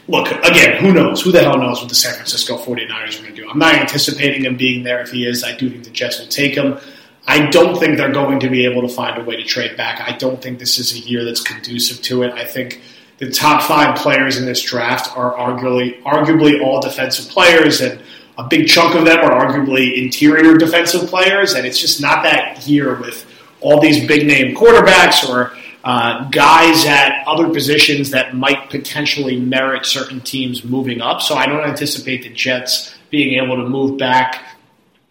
look 0.08 0.30
again, 0.30 0.80
who 0.82 0.94
knows? 0.94 1.20
Who 1.20 1.30
the 1.30 1.42
hell 1.42 1.58
knows 1.58 1.80
what 1.80 1.90
the 1.90 1.94
San 1.94 2.14
Francisco 2.14 2.56
49ers 2.56 3.18
are 3.18 3.22
going 3.22 3.34
to 3.34 3.42
do? 3.42 3.48
I'm 3.50 3.58
not 3.58 3.74
anticipating 3.74 4.46
him 4.46 4.56
being 4.56 4.82
there. 4.82 5.02
If 5.02 5.10
he 5.10 5.26
is, 5.26 5.44
I 5.44 5.54
do 5.54 5.68
think 5.68 5.84
the 5.84 5.90
Jets 5.90 6.20
will 6.20 6.28
take 6.28 6.54
him. 6.54 6.78
I 7.26 7.50
don't 7.50 7.78
think 7.78 7.98
they're 7.98 8.10
going 8.10 8.40
to 8.40 8.48
be 8.48 8.64
able 8.64 8.80
to 8.80 8.88
find 8.88 9.20
a 9.20 9.24
way 9.24 9.36
to 9.36 9.44
trade 9.44 9.76
back. 9.76 10.00
I 10.00 10.16
don't 10.16 10.40
think 10.40 10.58
this 10.58 10.78
is 10.78 10.94
a 10.94 10.98
year 10.98 11.26
that's 11.26 11.42
conducive 11.42 12.00
to 12.04 12.22
it. 12.22 12.32
I 12.32 12.46
think 12.46 12.80
the 13.18 13.30
top 13.30 13.62
five 13.62 13.98
players 13.98 14.38
in 14.38 14.46
this 14.46 14.62
draft 14.62 15.14
are 15.14 15.34
arguably 15.34 16.02
arguably 16.04 16.64
all 16.64 16.80
defensive 16.80 17.30
players 17.30 17.82
and 17.82 18.00
a 18.38 18.44
big 18.44 18.68
chunk 18.68 18.94
of 18.94 19.04
them 19.04 19.18
are 19.18 19.46
arguably 19.46 19.98
interior 20.00 20.56
defensive 20.56 21.08
players, 21.10 21.54
and 21.54 21.66
it's 21.66 21.78
just 21.78 22.00
not 22.00 22.22
that 22.22 22.66
year 22.66 22.98
with 23.00 23.26
all 23.60 23.80
these 23.80 24.06
big 24.06 24.26
name 24.26 24.54
quarterbacks 24.54 25.28
or 25.28 25.52
uh, 25.82 26.28
guys 26.30 26.86
at 26.86 27.24
other 27.26 27.48
positions 27.52 28.10
that 28.10 28.36
might 28.36 28.70
potentially 28.70 29.38
merit 29.38 29.84
certain 29.84 30.20
teams 30.20 30.64
moving 30.64 31.00
up. 31.00 31.20
So 31.20 31.34
I 31.34 31.46
don't 31.46 31.64
anticipate 31.64 32.22
the 32.22 32.30
Jets 32.30 32.94
being 33.10 33.42
able 33.42 33.56
to 33.56 33.68
move 33.68 33.98
back, 33.98 34.44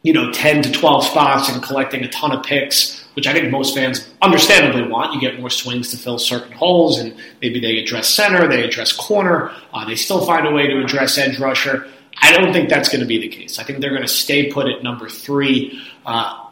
you 0.04 0.14
know, 0.14 0.32
10 0.32 0.62
to 0.64 0.72
12 0.72 1.06
spots 1.06 1.50
and 1.50 1.62
collecting 1.62 2.04
a 2.04 2.10
ton 2.10 2.32
of 2.32 2.44
picks, 2.44 3.06
which 3.16 3.28
I 3.28 3.34
think 3.34 3.50
most 3.50 3.76
fans 3.76 4.08
understandably 4.22 4.88
want. 4.88 5.14
You 5.14 5.20
get 5.20 5.40
more 5.40 5.50
swings 5.50 5.92
to 5.92 5.98
fill 5.98 6.20
certain 6.20 6.52
holes, 6.54 7.00
and 7.00 7.14
maybe 7.42 7.60
they 7.60 7.78
address 7.80 8.08
center, 8.08 8.48
they 8.48 8.64
address 8.64 8.94
corner, 8.94 9.52
uh, 9.74 9.84
they 9.86 9.96
still 9.96 10.26
find 10.26 10.48
a 10.48 10.52
way 10.52 10.68
to 10.68 10.80
address 10.80 11.18
edge 11.18 11.40
rusher. 11.40 11.88
I 12.22 12.32
don't 12.32 12.52
think 12.52 12.70
that's 12.70 12.90
going 12.90 13.02
to 13.02 13.08
be 13.08 13.20
the 13.20 13.28
case. 13.28 13.60
I 13.60 13.64
think 13.64 13.80
they're 13.80 13.92
going 13.92 14.02
to 14.02 14.08
stay 14.08 14.52
put 14.52 14.68
at 14.68 14.84
number 14.84 15.10
three. 15.10 15.82
Uh, 16.06 16.48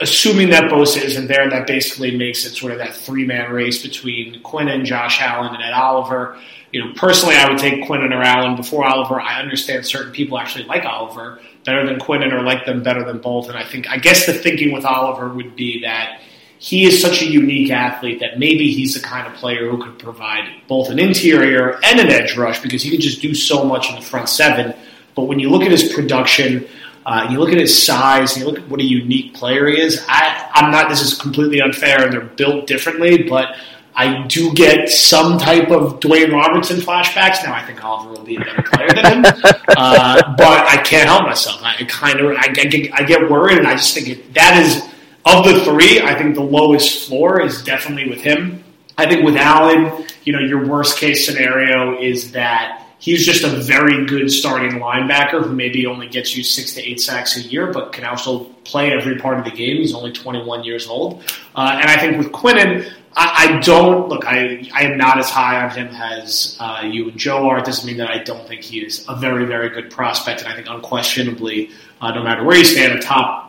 assuming 0.00 0.50
that 0.50 0.70
Bosa 0.70 1.02
isn't 1.02 1.26
there, 1.26 1.48
that 1.50 1.66
basically 1.66 2.16
makes 2.16 2.46
it 2.46 2.50
sort 2.50 2.72
of 2.72 2.78
that 2.78 2.94
three 2.94 3.26
man 3.26 3.50
race 3.50 3.82
between 3.82 4.42
Quinn 4.42 4.68
and 4.68 4.84
Josh 4.84 5.20
Allen 5.20 5.54
and 5.54 5.62
Ed 5.62 5.72
Oliver. 5.72 6.38
You 6.72 6.84
know, 6.84 6.92
personally, 6.94 7.34
I 7.34 7.48
would 7.48 7.58
take 7.58 7.84
Quinnen 7.84 8.14
or 8.14 8.22
Allen 8.22 8.56
before 8.56 8.84
Oliver. 8.84 9.20
I 9.20 9.40
understand 9.40 9.86
certain 9.86 10.12
people 10.12 10.38
actually 10.38 10.64
like 10.64 10.84
Oliver 10.84 11.40
better 11.64 11.86
than 11.86 11.98
Quinnen 11.98 12.32
or 12.32 12.42
like 12.42 12.66
them 12.66 12.82
better 12.82 13.04
than 13.04 13.18
both. 13.18 13.48
And 13.48 13.56
I 13.56 13.64
think, 13.64 13.90
I 13.90 13.96
guess 13.96 14.26
the 14.26 14.34
thinking 14.34 14.72
with 14.72 14.84
Oliver 14.84 15.28
would 15.28 15.56
be 15.56 15.80
that 15.82 16.20
he 16.58 16.84
is 16.84 17.00
such 17.00 17.22
a 17.22 17.26
unique 17.26 17.70
athlete 17.70 18.20
that 18.20 18.38
maybe 18.38 18.72
he's 18.72 18.94
the 18.94 19.00
kind 19.00 19.26
of 19.26 19.34
player 19.34 19.70
who 19.70 19.82
could 19.82 19.98
provide 19.98 20.48
both 20.66 20.90
an 20.90 20.98
interior 20.98 21.78
and 21.84 22.00
an 22.00 22.08
edge 22.08 22.36
rush 22.36 22.60
because 22.60 22.82
he 22.82 22.90
could 22.90 23.00
just 23.00 23.22
do 23.22 23.34
so 23.34 23.64
much 23.64 23.88
in 23.88 23.94
the 23.94 24.02
front 24.02 24.28
seven. 24.28 24.74
But 25.14 25.24
when 25.24 25.38
you 25.38 25.50
look 25.50 25.62
at 25.62 25.70
his 25.70 25.92
production, 25.92 26.66
uh, 27.06 27.28
you 27.30 27.38
look 27.38 27.50
at 27.50 27.58
his 27.58 27.80
size, 27.80 28.36
you 28.36 28.44
look 28.44 28.58
at 28.58 28.68
what 28.68 28.80
a 28.80 28.84
unique 28.84 29.34
player 29.34 29.66
he 29.66 29.80
is. 29.80 30.04
I, 30.08 30.50
I'm 30.52 30.70
not. 30.70 30.88
This 30.88 31.00
is 31.00 31.14
completely 31.14 31.60
unfair, 31.60 32.04
and 32.04 32.12
they're 32.12 32.20
built 32.20 32.66
differently, 32.66 33.22
but 33.22 33.56
I 33.94 34.26
do 34.26 34.52
get 34.52 34.88
some 34.88 35.38
type 35.38 35.70
of 35.70 36.00
DeWayne 36.00 36.32
Robertson 36.32 36.80
flashbacks. 36.80 37.42
Now 37.44 37.54
I 37.54 37.64
think 37.64 37.84
Oliver 37.84 38.10
will 38.10 38.24
be 38.24 38.36
a 38.36 38.40
better 38.40 38.62
player 38.62 38.90
than 38.90 39.04
him, 39.06 39.24
uh, 39.24 40.36
but 40.36 40.66
I 40.68 40.82
can't 40.84 41.08
help 41.08 41.22
myself. 41.22 41.60
I 41.62 41.84
kind 41.84 42.20
of 42.20 42.36
I, 42.36 42.46
I, 42.46 42.64
get, 42.64 42.92
I 42.94 43.02
get 43.04 43.30
worried, 43.30 43.58
and 43.58 43.66
I 43.66 43.74
just 43.74 43.94
think 43.94 44.08
it, 44.08 44.34
that 44.34 44.62
is 44.62 44.82
of 45.28 45.44
the 45.44 45.64
three. 45.64 46.00
I 46.00 46.16
think 46.16 46.34
the 46.34 46.42
lowest 46.42 47.06
floor 47.06 47.40
is 47.40 47.62
definitely 47.62 48.08
with 48.08 48.20
him. 48.20 48.64
I 48.96 49.06
think 49.06 49.24
with 49.24 49.36
Allen, 49.36 50.06
you 50.24 50.32
know, 50.32 50.40
your 50.40 50.66
worst 50.66 50.98
case 50.98 51.24
scenario 51.24 52.00
is 52.00 52.32
that 52.32 52.86
he's 52.98 53.24
just 53.24 53.44
a 53.44 53.48
very 53.48 54.06
good 54.06 54.30
starting 54.30 54.80
linebacker 54.80 55.42
who 55.44 55.52
maybe 55.52 55.86
only 55.86 56.08
gets 56.08 56.36
you 56.36 56.42
six 56.42 56.74
to 56.74 56.82
eight 56.82 57.00
sacks 57.00 57.36
a 57.36 57.40
year, 57.40 57.72
but 57.72 57.92
can 57.92 58.04
also 58.04 58.44
play 58.64 58.92
every 58.92 59.18
part 59.18 59.38
of 59.38 59.44
the 59.44 59.50
game. 59.50 59.76
He's 59.76 59.94
only 59.94 60.12
21 60.12 60.64
years 60.64 60.88
old. 60.88 61.22
Uh, 61.54 61.78
and 61.80 61.90
I 61.90 61.96
think 61.98 62.18
with 62.18 62.32
Quinnen, 62.32 62.90
I, 63.20 63.60
don't 63.64 64.08
look. 64.08 64.24
I 64.26 64.68
I 64.72 64.82
am 64.84 64.96
not 64.96 65.18
as 65.18 65.28
high 65.28 65.64
on 65.64 65.70
him 65.70 65.88
as 65.88 66.56
uh, 66.60 66.82
you 66.84 67.08
and 67.08 67.18
Joe 67.18 67.48
are. 67.48 67.58
It 67.58 67.64
doesn't 67.64 67.86
mean 67.86 67.96
that 67.96 68.10
I 68.10 68.18
don't 68.18 68.46
think 68.46 68.62
he 68.62 68.78
is 68.78 69.04
a 69.08 69.16
very 69.16 69.44
very 69.44 69.70
good 69.70 69.90
prospect, 69.90 70.42
and 70.42 70.48
I 70.48 70.54
think 70.54 70.68
unquestionably, 70.70 71.70
uh, 72.00 72.12
no 72.12 72.22
matter 72.22 72.44
where 72.44 72.56
you 72.56 72.64
stand, 72.64 72.96
a 72.96 73.02
top 73.02 73.47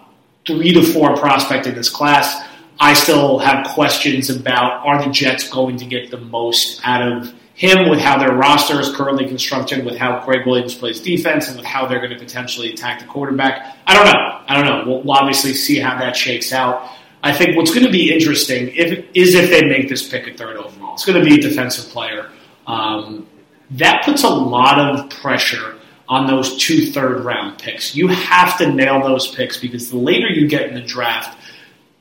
three 0.49 0.73
to 0.73 0.81
four 0.81 1.15
prospect 1.15 1.67
in 1.67 1.75
this 1.75 1.89
class. 1.89 2.43
I 2.79 2.93
still 2.93 3.37
have 3.39 3.67
questions 3.67 4.29
about 4.29 4.85
are 4.85 5.03
the 5.03 5.11
Jets 5.11 5.47
going 5.49 5.77
to 5.77 5.85
get 5.85 6.09
the 6.09 6.17
most 6.17 6.81
out 6.83 7.07
of 7.07 7.33
him 7.53 7.89
with 7.89 7.99
how 7.99 8.17
their 8.17 8.33
roster 8.33 8.79
is 8.79 8.95
currently 8.95 9.27
constructed, 9.27 9.85
with 9.85 9.97
how 9.97 10.23
Gregg 10.25 10.47
Williams 10.47 10.73
plays 10.73 11.01
defense, 11.01 11.49
and 11.49 11.57
with 11.57 11.65
how 11.65 11.85
they're 11.85 11.99
going 11.99 12.17
to 12.17 12.17
potentially 12.17 12.71
attack 12.71 12.99
the 12.99 13.05
quarterback. 13.05 13.77
I 13.85 13.93
don't 13.93 14.05
know. 14.05 14.41
I 14.47 14.55
don't 14.55 14.65
know. 14.65 15.01
We'll, 15.03 15.11
obviously 15.11 15.53
see 15.53 15.77
how 15.77 15.99
that 15.99 16.15
shakes 16.15 16.53
out. 16.53 16.89
I 17.21 17.33
think 17.33 17.57
what's 17.57 17.73
going 17.73 17.85
to 17.85 17.91
be 17.91 18.13
interesting 18.13 18.69
if, 18.69 19.05
is 19.13 19.35
if 19.35 19.49
they 19.49 19.67
make 19.67 19.89
this 19.89 20.07
pick 20.07 20.25
a 20.27 20.33
third 20.37 20.55
overall. 20.55 20.93
It's 20.93 21.05
going 21.05 21.21
to 21.21 21.29
be 21.29 21.35
a 21.35 21.41
defensive 21.41 21.91
player. 21.91 22.29
Um, 22.65 23.27
that 23.71 24.05
puts 24.05 24.23
a 24.23 24.29
lot 24.29 24.79
of 24.79 25.09
pressure 25.09 25.78
on 26.09 26.25
those 26.25 26.57
two 26.57 26.87
third 26.87 27.23
round 27.23 27.59
picks. 27.59 27.95
You 27.95 28.07
have 28.07 28.57
to 28.57 28.71
nail 28.71 29.01
those 29.01 29.33
picks 29.33 29.57
because 29.57 29.91
the 29.91 29.97
later 29.97 30.27
you 30.27 30.47
get 30.47 30.67
in 30.67 30.73
the 30.73 30.81
draft, 30.81 31.37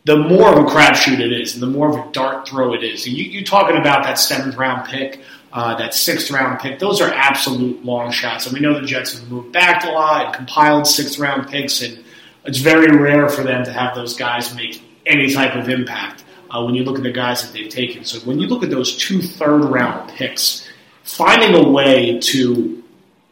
the 0.05 0.17
more 0.17 0.51
of 0.51 0.65
a 0.65 0.67
crapshoot 0.67 1.21
it 1.21 1.31
is, 1.31 1.53
and 1.53 1.63
the 1.63 1.67
more 1.67 1.91
of 1.91 2.09
a 2.09 2.13
dart 2.13 2.49
throw 2.49 2.73
it 2.73 2.83
is. 2.83 3.07
And 3.07 3.15
you, 3.15 3.25
you're 3.25 3.45
talking 3.45 3.77
about 3.77 4.05
that 4.05 4.19
seventh 4.19 4.57
round 4.57 4.89
pick, 4.89 5.21
uh, 5.53 5.77
that 5.77 5.93
sixth 5.93 6.31
round 6.31 6.59
pick. 6.61 6.79
Those 6.79 7.03
are 7.03 7.13
absolute 7.13 7.85
long 7.85 8.11
shots, 8.11 8.47
and 8.47 8.55
we 8.55 8.61
know 8.61 8.81
the 8.81 8.87
Jets 8.87 9.19
have 9.19 9.31
moved 9.31 9.53
back 9.53 9.85
a 9.85 9.91
lot 9.91 10.27
and 10.27 10.35
compiled 10.35 10.87
sixth 10.87 11.19
round 11.19 11.49
picks, 11.49 11.83
and 11.83 12.03
it's 12.47 12.59
very 12.59 12.97
rare 12.97 13.29
for 13.29 13.43
them 13.43 13.63
to 13.65 13.73
have 13.73 13.95
those 13.95 14.17
guys 14.17 14.55
make 14.55 14.83
any 15.05 15.31
type 15.31 15.55
of 15.55 15.69
impact 15.69 16.25
uh, 16.51 16.63
when 16.65 16.75
you 16.75 16.83
look 16.83 16.97
at 16.97 17.03
the 17.03 17.13
guys 17.13 17.43
that 17.43 17.53
they've 17.53 17.69
taken. 17.69 18.05
So 18.05 18.19
when 18.21 18.39
you 18.39 18.47
look 18.47 18.63
at 18.63 18.71
those 18.71 18.97
two 18.97 19.21
third 19.21 19.65
round 19.65 20.11
picks, 20.11 20.67
finding 21.03 21.55
a 21.55 21.69
way 21.69 22.19
to 22.21 22.83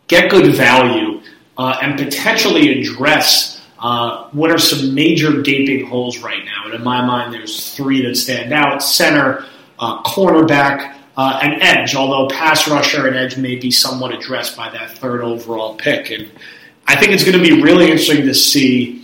get 0.08 0.30
good 0.30 0.54
value 0.54 1.20
uh, 1.58 1.78
and 1.82 1.98
potentially 1.98 2.80
address 2.80 3.62
uh, 3.78 4.28
what 4.30 4.50
are 4.50 4.58
some 4.58 4.94
major 4.94 5.42
gaping 5.42 5.86
holes 5.86 6.18
right 6.18 6.44
now. 6.44 6.64
And 6.66 6.75
in 6.75 6.82
my 6.82 7.04
mind, 7.04 7.34
there's 7.34 7.75
three 7.75 8.06
that 8.06 8.16
stand 8.16 8.52
out: 8.52 8.82
center, 8.82 9.44
uh, 9.78 10.02
cornerback, 10.02 10.96
uh, 11.16 11.40
and 11.42 11.62
edge. 11.62 11.94
Although 11.94 12.34
pass 12.34 12.68
rusher 12.68 13.06
and 13.06 13.16
edge 13.16 13.36
may 13.36 13.56
be 13.56 13.70
somewhat 13.70 14.14
addressed 14.14 14.56
by 14.56 14.70
that 14.70 14.98
third 14.98 15.22
overall 15.22 15.76
pick, 15.76 16.10
and 16.10 16.30
I 16.86 16.96
think 16.96 17.12
it's 17.12 17.25
going 17.25 17.36
to 17.36 17.42
be 17.42 17.62
really 17.62 17.90
interesting 17.90 18.26
to 18.26 18.34
see 18.34 19.02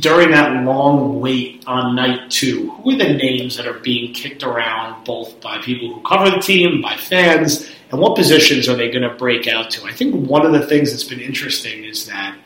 during 0.00 0.30
that 0.30 0.64
long 0.64 1.20
wait 1.20 1.64
on 1.66 1.96
night 1.96 2.30
two, 2.30 2.70
who 2.70 2.92
are 2.92 2.98
the 2.98 3.14
names 3.14 3.56
that 3.56 3.66
are 3.66 3.78
being 3.80 4.12
kicked 4.14 4.42
around 4.42 5.04
both 5.04 5.40
by 5.40 5.58
people 5.58 5.92
who 5.92 6.00
cover 6.02 6.30
the 6.30 6.38
team, 6.38 6.80
by 6.80 6.96
fans, 6.96 7.68
and 7.90 8.00
what 8.00 8.16
positions 8.16 8.68
are 8.68 8.76
they 8.76 8.90
going 8.90 9.08
to 9.08 9.14
break 9.14 9.46
out 9.48 9.70
to? 9.70 9.84
I 9.84 9.92
think 9.92 10.28
one 10.28 10.44
of 10.44 10.52
the 10.52 10.66
things 10.66 10.90
that's 10.90 11.04
been 11.04 11.20
interesting 11.20 11.84
is 11.84 12.06
that 12.06 12.36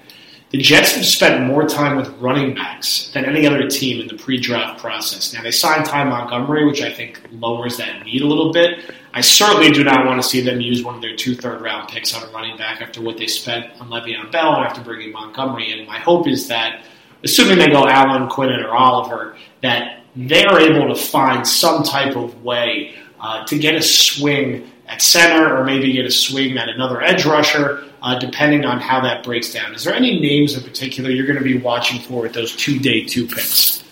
the 0.51 0.59
Jets 0.59 0.95
have 0.97 1.07
spent 1.07 1.47
more 1.47 1.67
time 1.67 1.97
with 1.97 2.11
running 2.21 2.55
backs 2.55 3.11
than 3.15 3.25
any 3.25 3.47
other 3.47 3.69
team 3.69 4.03
in 4.03 4.07
the 4.07 4.23
pre-draft 4.23 4.81
process. 4.81 5.33
Now 5.33 5.43
they 5.43 5.51
signed 5.51 5.87
Ty 5.87 6.05
Montgomery, 6.05 6.67
which 6.67 6.83
I 6.83 6.93
think 6.93 7.23
lowers 7.33 7.79
that 7.79 8.05
need 8.05 8.21
a 8.21 8.27
little 8.27 8.53
bit. 8.53 8.93
I 9.15 9.23
certainly 9.23 9.71
do 9.71 9.83
not 9.83 10.07
want 10.07 10.23
to 10.23 10.29
see 10.29 10.43
them 10.43 10.61
use 10.61 10.85
one 10.85 10.95
of 10.95 11.01
their 11.01 11.17
two 11.17 11.35
third 11.35 11.63
round 11.63 11.89
picks 11.89 12.15
on 12.15 12.23
a 12.23 12.31
running 12.33 12.59
back 12.59 12.83
after 12.83 13.01
what 13.01 13.17
they 13.17 13.27
spent 13.27 13.81
on 13.81 13.89
Le'Veon 13.89 14.31
Bell 14.31 14.57
and 14.57 14.67
after 14.67 14.83
bringing 14.83 15.13
Montgomery 15.13 15.73
in. 15.73 15.87
My 15.87 15.99
hope 15.99 16.29
is 16.29 16.49
that 16.49 16.85
assuming 17.25 17.59
they 17.59 17.69
go 17.69 17.89
Allen, 17.89 18.29
Quinnen, 18.29 18.63
or 18.63 18.75
Oliver, 18.75 19.37
that 19.63 20.03
they 20.15 20.45
are 20.45 20.61
able 20.61 20.95
to 20.95 21.01
find 21.01 21.47
some 21.47 21.83
type 21.83 22.15
of 22.15 22.43
way 22.43 22.95
uh, 23.21 23.47
to 23.47 23.59
get 23.59 23.75
a 23.75 23.83
swing 23.83 24.71
at 24.93 25.03
center 25.03 25.57
or 25.57 25.65
maybe 25.65 25.93
get 25.93 26.07
a 26.07 26.11
swing 26.11 26.57
at 26.59 26.69
another 26.69 27.03
edge 27.03 27.25
rusher, 27.25 27.85
uh, 28.03 28.19
depending 28.19 28.65
on 28.65 28.81
how 28.81 29.01
that 29.01 29.25
breaks 29.25 29.53
down. 29.53 29.75
Is 29.75 29.85
there 29.85 29.95
any 29.95 30.21
names 30.21 30.57
in 30.57 30.63
particular 30.63 31.11
you're 31.11 31.27
going 31.27 31.39
to 31.39 31.45
be 31.45 31.59
watching 31.59 32.01
for 32.01 32.23
with 32.23 32.33
those 32.33 32.55
two 32.57 32.79
day 32.79 33.05
two 33.05 33.27
picks? 33.27 33.83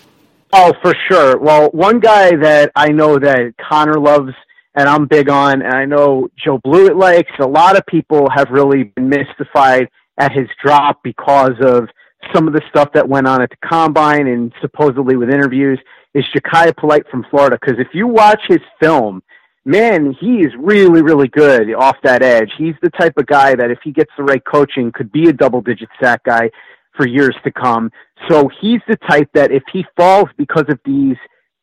Oh, 0.53 0.73
for 0.81 0.93
sure. 1.07 1.37
Well, 1.37 1.69
one 1.71 1.99
guy 1.99 2.35
that 2.35 2.71
I 2.75 2.89
know 2.89 3.17
that 3.17 3.53
Connor 3.69 3.99
loves 3.99 4.33
and 4.75 4.87
I'm 4.87 5.05
big 5.05 5.29
on, 5.29 5.61
and 5.61 5.73
I 5.73 5.85
know 5.85 6.29
Joe 6.37 6.59
Blewett 6.63 6.95
likes, 6.95 7.31
a 7.39 7.47
lot 7.47 7.77
of 7.77 7.85
people 7.85 8.29
have 8.33 8.49
really 8.51 8.83
been 8.83 9.09
mystified 9.09 9.89
at 10.17 10.31
his 10.31 10.47
drop 10.63 11.03
because 11.03 11.55
of– 11.61 11.89
some 12.33 12.47
of 12.47 12.53
the 12.53 12.61
stuff 12.69 12.89
that 12.93 13.07
went 13.07 13.27
on 13.27 13.41
at 13.41 13.49
the 13.49 13.67
combine 13.67 14.27
and 14.27 14.53
supposedly 14.61 15.15
with 15.15 15.29
interviews 15.29 15.79
is 16.13 16.23
Jachai 16.35 16.75
Polite 16.75 17.07
from 17.09 17.25
Florida. 17.29 17.57
Because 17.59 17.79
if 17.79 17.87
you 17.93 18.07
watch 18.07 18.41
his 18.47 18.59
film, 18.79 19.23
man, 19.65 20.15
he 20.19 20.41
is 20.41 20.51
really, 20.57 21.01
really 21.01 21.27
good 21.27 21.73
off 21.73 21.97
that 22.03 22.23
edge. 22.23 22.51
He's 22.57 22.75
the 22.81 22.89
type 22.91 23.13
of 23.17 23.25
guy 23.27 23.55
that 23.55 23.71
if 23.71 23.79
he 23.83 23.91
gets 23.91 24.11
the 24.17 24.23
right 24.23 24.43
coaching, 24.43 24.91
could 24.91 25.11
be 25.11 25.29
a 25.29 25.33
double 25.33 25.61
digit 25.61 25.89
sack 26.01 26.23
guy 26.23 26.49
for 26.95 27.07
years 27.07 27.35
to 27.43 27.51
come. 27.51 27.91
So 28.29 28.49
he's 28.59 28.81
the 28.87 28.97
type 29.09 29.29
that 29.33 29.51
if 29.51 29.63
he 29.71 29.85
falls 29.95 30.29
because 30.37 30.65
of 30.69 30.79
these 30.85 31.17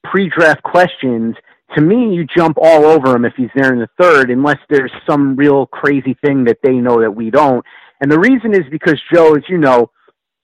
pre 0.04 0.30
draft 0.30 0.62
questions, 0.62 1.34
to 1.76 1.82
me, 1.82 2.14
you 2.14 2.26
jump 2.36 2.56
all 2.60 2.84
over 2.84 3.14
him 3.14 3.24
if 3.24 3.34
he's 3.36 3.50
there 3.54 3.72
in 3.72 3.78
the 3.78 3.88
third, 4.00 4.30
unless 4.30 4.58
there's 4.70 4.92
some 5.08 5.36
real 5.36 5.66
crazy 5.66 6.16
thing 6.24 6.44
that 6.44 6.58
they 6.62 6.72
know 6.72 7.00
that 7.00 7.14
we 7.14 7.30
don't. 7.30 7.64
And 8.00 8.10
the 8.10 8.18
reason 8.18 8.54
is 8.54 8.62
because 8.70 8.98
Joe, 9.12 9.34
as 9.34 9.42
you 9.48 9.58
know, 9.58 9.90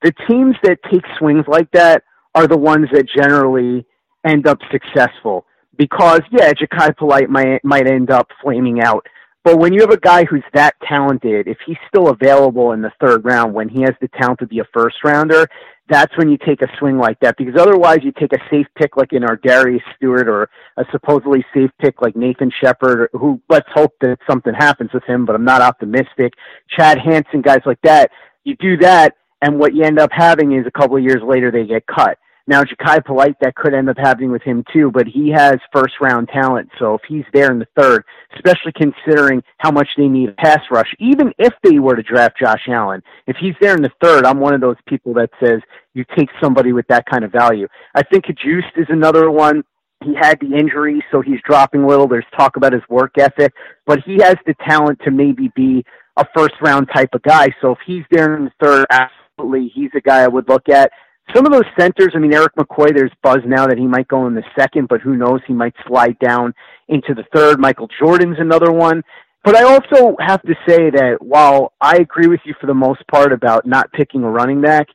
the 0.02 0.12
teams 0.28 0.54
that 0.64 0.78
take 0.92 1.04
swings 1.18 1.44
like 1.48 1.70
that 1.72 2.02
are 2.34 2.46
the 2.46 2.58
ones 2.58 2.88
that 2.92 3.06
generally 3.08 3.86
end 4.26 4.46
up 4.46 4.58
successful. 4.70 5.46
Because 5.76 6.20
yeah, 6.30 6.52
Jachai 6.52 6.96
Polite 6.96 7.30
might 7.30 7.64
might 7.64 7.86
end 7.90 8.10
up 8.10 8.28
flaming 8.42 8.80
out. 8.80 9.06
But 9.44 9.58
when 9.58 9.74
you 9.74 9.80
have 9.82 9.90
a 9.90 9.98
guy 9.98 10.24
who's 10.24 10.44
that 10.54 10.74
talented, 10.88 11.46
if 11.46 11.58
he's 11.66 11.76
still 11.88 12.08
available 12.08 12.72
in 12.72 12.80
the 12.80 12.92
third 13.00 13.24
round 13.24 13.52
when 13.52 13.68
he 13.68 13.82
has 13.82 13.94
the 14.00 14.08
talent 14.08 14.38
to 14.40 14.46
be 14.46 14.60
a 14.60 14.64
first 14.72 14.96
rounder, 15.04 15.46
that's 15.86 16.16
when 16.16 16.30
you 16.30 16.38
take 16.38 16.62
a 16.62 16.78
swing 16.78 16.96
like 16.96 17.20
that. 17.20 17.36
Because 17.36 17.54
otherwise 17.60 17.98
you 18.02 18.12
take 18.12 18.32
a 18.32 18.38
safe 18.50 18.66
pick 18.74 18.96
like 18.96 19.12
in 19.12 19.22
ArDarius 19.22 19.82
Stewart 19.96 20.28
or 20.28 20.48
a 20.78 20.84
supposedly 20.92 21.44
safe 21.54 21.70
pick 21.78 22.00
like 22.00 22.16
Nathan 22.16 22.50
Shepherd, 22.62 23.10
who 23.12 23.38
let's 23.50 23.68
hope 23.74 23.92
that 24.00 24.16
something 24.28 24.54
happens 24.54 24.90
with 24.94 25.04
him, 25.04 25.26
but 25.26 25.34
I'm 25.34 25.44
not 25.44 25.60
optimistic. 25.60 26.32
Chad 26.74 26.98
Hansen, 26.98 27.42
guys 27.42 27.60
like 27.66 27.80
that. 27.82 28.10
You 28.44 28.56
do 28.56 28.78
that 28.78 29.14
and 29.44 29.58
what 29.58 29.74
you 29.74 29.84
end 29.84 29.98
up 29.98 30.10
having 30.10 30.52
is 30.52 30.66
a 30.66 30.70
couple 30.70 30.96
of 30.96 31.02
years 31.02 31.22
later 31.22 31.50
they 31.50 31.66
get 31.66 31.86
cut. 31.86 32.18
Now, 32.46 32.62
Jachai 32.62 33.02
Polite, 33.02 33.36
that 33.40 33.54
could 33.54 33.72
end 33.72 33.88
up 33.88 33.96
happening 33.96 34.30
with 34.30 34.42
him 34.42 34.64
too, 34.70 34.90
but 34.90 35.06
he 35.06 35.30
has 35.30 35.54
first 35.72 35.94
round 36.00 36.28
talent. 36.28 36.68
So 36.78 36.94
if 36.94 37.00
he's 37.08 37.24
there 37.32 37.50
in 37.50 37.58
the 37.58 37.66
third, 37.76 38.04
especially 38.34 38.72
considering 38.76 39.42
how 39.58 39.70
much 39.70 39.88
they 39.96 40.08
need 40.08 40.28
a 40.28 40.32
pass 40.32 40.60
rush, 40.70 40.92
even 40.98 41.32
if 41.38 41.54
they 41.62 41.78
were 41.78 41.96
to 41.96 42.02
draft 42.02 42.38
Josh 42.38 42.68
Allen, 42.68 43.02
if 43.26 43.36
he's 43.40 43.54
there 43.62 43.74
in 43.74 43.82
the 43.82 43.92
third, 44.02 44.26
I'm 44.26 44.40
one 44.40 44.52
of 44.52 44.60
those 44.60 44.76
people 44.86 45.14
that 45.14 45.30
says 45.42 45.60
you 45.94 46.04
take 46.16 46.28
somebody 46.42 46.72
with 46.72 46.86
that 46.88 47.06
kind 47.06 47.24
of 47.24 47.32
value. 47.32 47.66
I 47.94 48.02
think 48.02 48.26
Cajuste 48.26 48.76
is 48.76 48.86
another 48.90 49.30
one. 49.30 49.64
He 50.02 50.14
had 50.14 50.38
the 50.40 50.54
injury, 50.54 51.02
so 51.10 51.22
he's 51.22 51.40
dropping 51.46 51.84
a 51.84 51.86
little. 51.86 52.06
There's 52.06 52.26
talk 52.36 52.56
about 52.56 52.74
his 52.74 52.82
work 52.90 53.12
ethic, 53.18 53.54
but 53.86 54.00
he 54.04 54.18
has 54.22 54.36
the 54.44 54.54
talent 54.68 55.00
to 55.04 55.10
maybe 55.10 55.50
be 55.56 55.82
a 56.18 56.26
first 56.36 56.54
round 56.60 56.88
type 56.94 57.14
of 57.14 57.22
guy. 57.22 57.48
So 57.62 57.72
if 57.72 57.78
he's 57.86 58.04
there 58.10 58.36
in 58.36 58.44
the 58.44 58.52
third, 58.60 58.86
absolutely, 58.90 59.72
he's 59.74 59.90
a 59.96 60.00
guy 60.00 60.20
I 60.20 60.28
would 60.28 60.48
look 60.48 60.68
at. 60.68 60.90
Some 61.34 61.46
of 61.46 61.52
those 61.52 61.64
centers, 61.78 62.12
I 62.14 62.18
mean, 62.18 62.34
Erik 62.34 62.54
McCoy, 62.54 62.94
there's 62.94 63.12
buzz 63.22 63.38
now 63.46 63.66
that 63.66 63.78
he 63.78 63.86
might 63.86 64.08
go 64.08 64.26
in 64.26 64.34
the 64.34 64.42
second, 64.58 64.88
but 64.88 65.00
who 65.00 65.16
knows? 65.16 65.40
He 65.46 65.54
might 65.54 65.74
slide 65.86 66.18
down 66.18 66.54
into 66.88 67.14
the 67.14 67.24
third. 67.34 67.58
Michael 67.58 67.88
Jordan's 67.98 68.36
another 68.38 68.72
one. 68.72 69.02
But 69.42 69.56
I 69.56 69.62
also 69.62 70.16
have 70.20 70.42
to 70.42 70.54
say 70.66 70.90
that 70.90 71.16
while 71.20 71.72
I 71.80 71.96
agree 71.96 72.28
with 72.28 72.40
you 72.44 72.54
for 72.60 72.66
the 72.66 72.74
most 72.74 73.06
part 73.08 73.32
about 73.32 73.66
not 73.66 73.92
picking 73.92 74.22
a 74.22 74.30
running 74.30 74.60
back, 74.60 74.86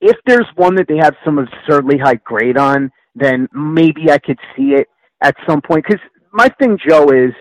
if 0.00 0.16
there's 0.26 0.46
one 0.56 0.74
that 0.76 0.88
they 0.88 0.96
have 0.96 1.14
some 1.24 1.38
absurdly 1.38 1.98
high 1.98 2.16
grade 2.16 2.58
on, 2.58 2.90
then 3.14 3.48
maybe 3.52 4.10
I 4.10 4.18
could 4.18 4.38
see 4.56 4.72
it 4.74 4.88
at 5.22 5.36
some 5.48 5.60
point. 5.60 5.84
Because 5.86 6.02
my 6.32 6.48
thing, 6.60 6.78
Joe, 6.88 7.10
is 7.10 7.32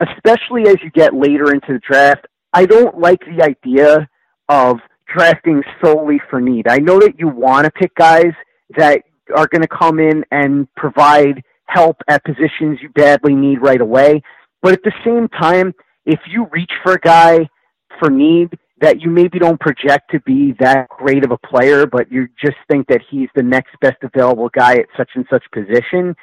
especially 0.00 0.62
as 0.68 0.76
you 0.82 0.90
get 0.90 1.14
later 1.14 1.52
into 1.52 1.74
the 1.74 1.80
draft, 1.88 2.26
I 2.52 2.66
don't 2.66 2.98
like 2.98 3.20
the 3.20 3.44
idea 3.44 4.08
of 4.48 4.78
drafting 5.12 5.62
solely 5.82 6.20
for 6.30 6.40
need. 6.40 6.68
I 6.68 6.78
know 6.78 6.98
that 7.00 7.18
you 7.18 7.28
want 7.28 7.64
to 7.64 7.70
pick 7.70 7.94
guys 7.94 8.32
that 8.76 9.02
are 9.34 9.46
going 9.46 9.62
to 9.62 9.68
come 9.68 9.98
in 9.98 10.24
and 10.30 10.72
provide 10.74 11.42
help 11.66 11.96
at 12.08 12.24
positions 12.24 12.78
you 12.80 12.88
badly 12.94 13.34
need 13.34 13.60
right 13.60 13.80
away. 13.80 14.22
But 14.62 14.72
at 14.72 14.82
the 14.82 14.92
same 15.04 15.28
time, 15.28 15.74
if 16.06 16.20
you 16.26 16.46
reach 16.50 16.72
for 16.82 16.94
a 16.94 17.00
guy 17.00 17.48
for 17.98 18.10
need 18.10 18.58
that 18.80 19.00
you 19.00 19.10
maybe 19.10 19.38
don't 19.38 19.58
project 19.60 20.10
to 20.12 20.20
be 20.20 20.54
that 20.60 20.88
great 20.88 21.24
of 21.24 21.32
a 21.32 21.38
player, 21.38 21.86
but 21.86 22.10
you 22.10 22.28
just 22.42 22.56
think 22.70 22.86
that 22.88 23.00
he's 23.10 23.28
the 23.34 23.42
next 23.42 23.70
best 23.80 23.96
available 24.02 24.48
guy 24.56 24.74
at 24.74 24.86
such 24.96 25.10
and 25.14 25.26
such 25.28 25.42
position, 25.52 26.14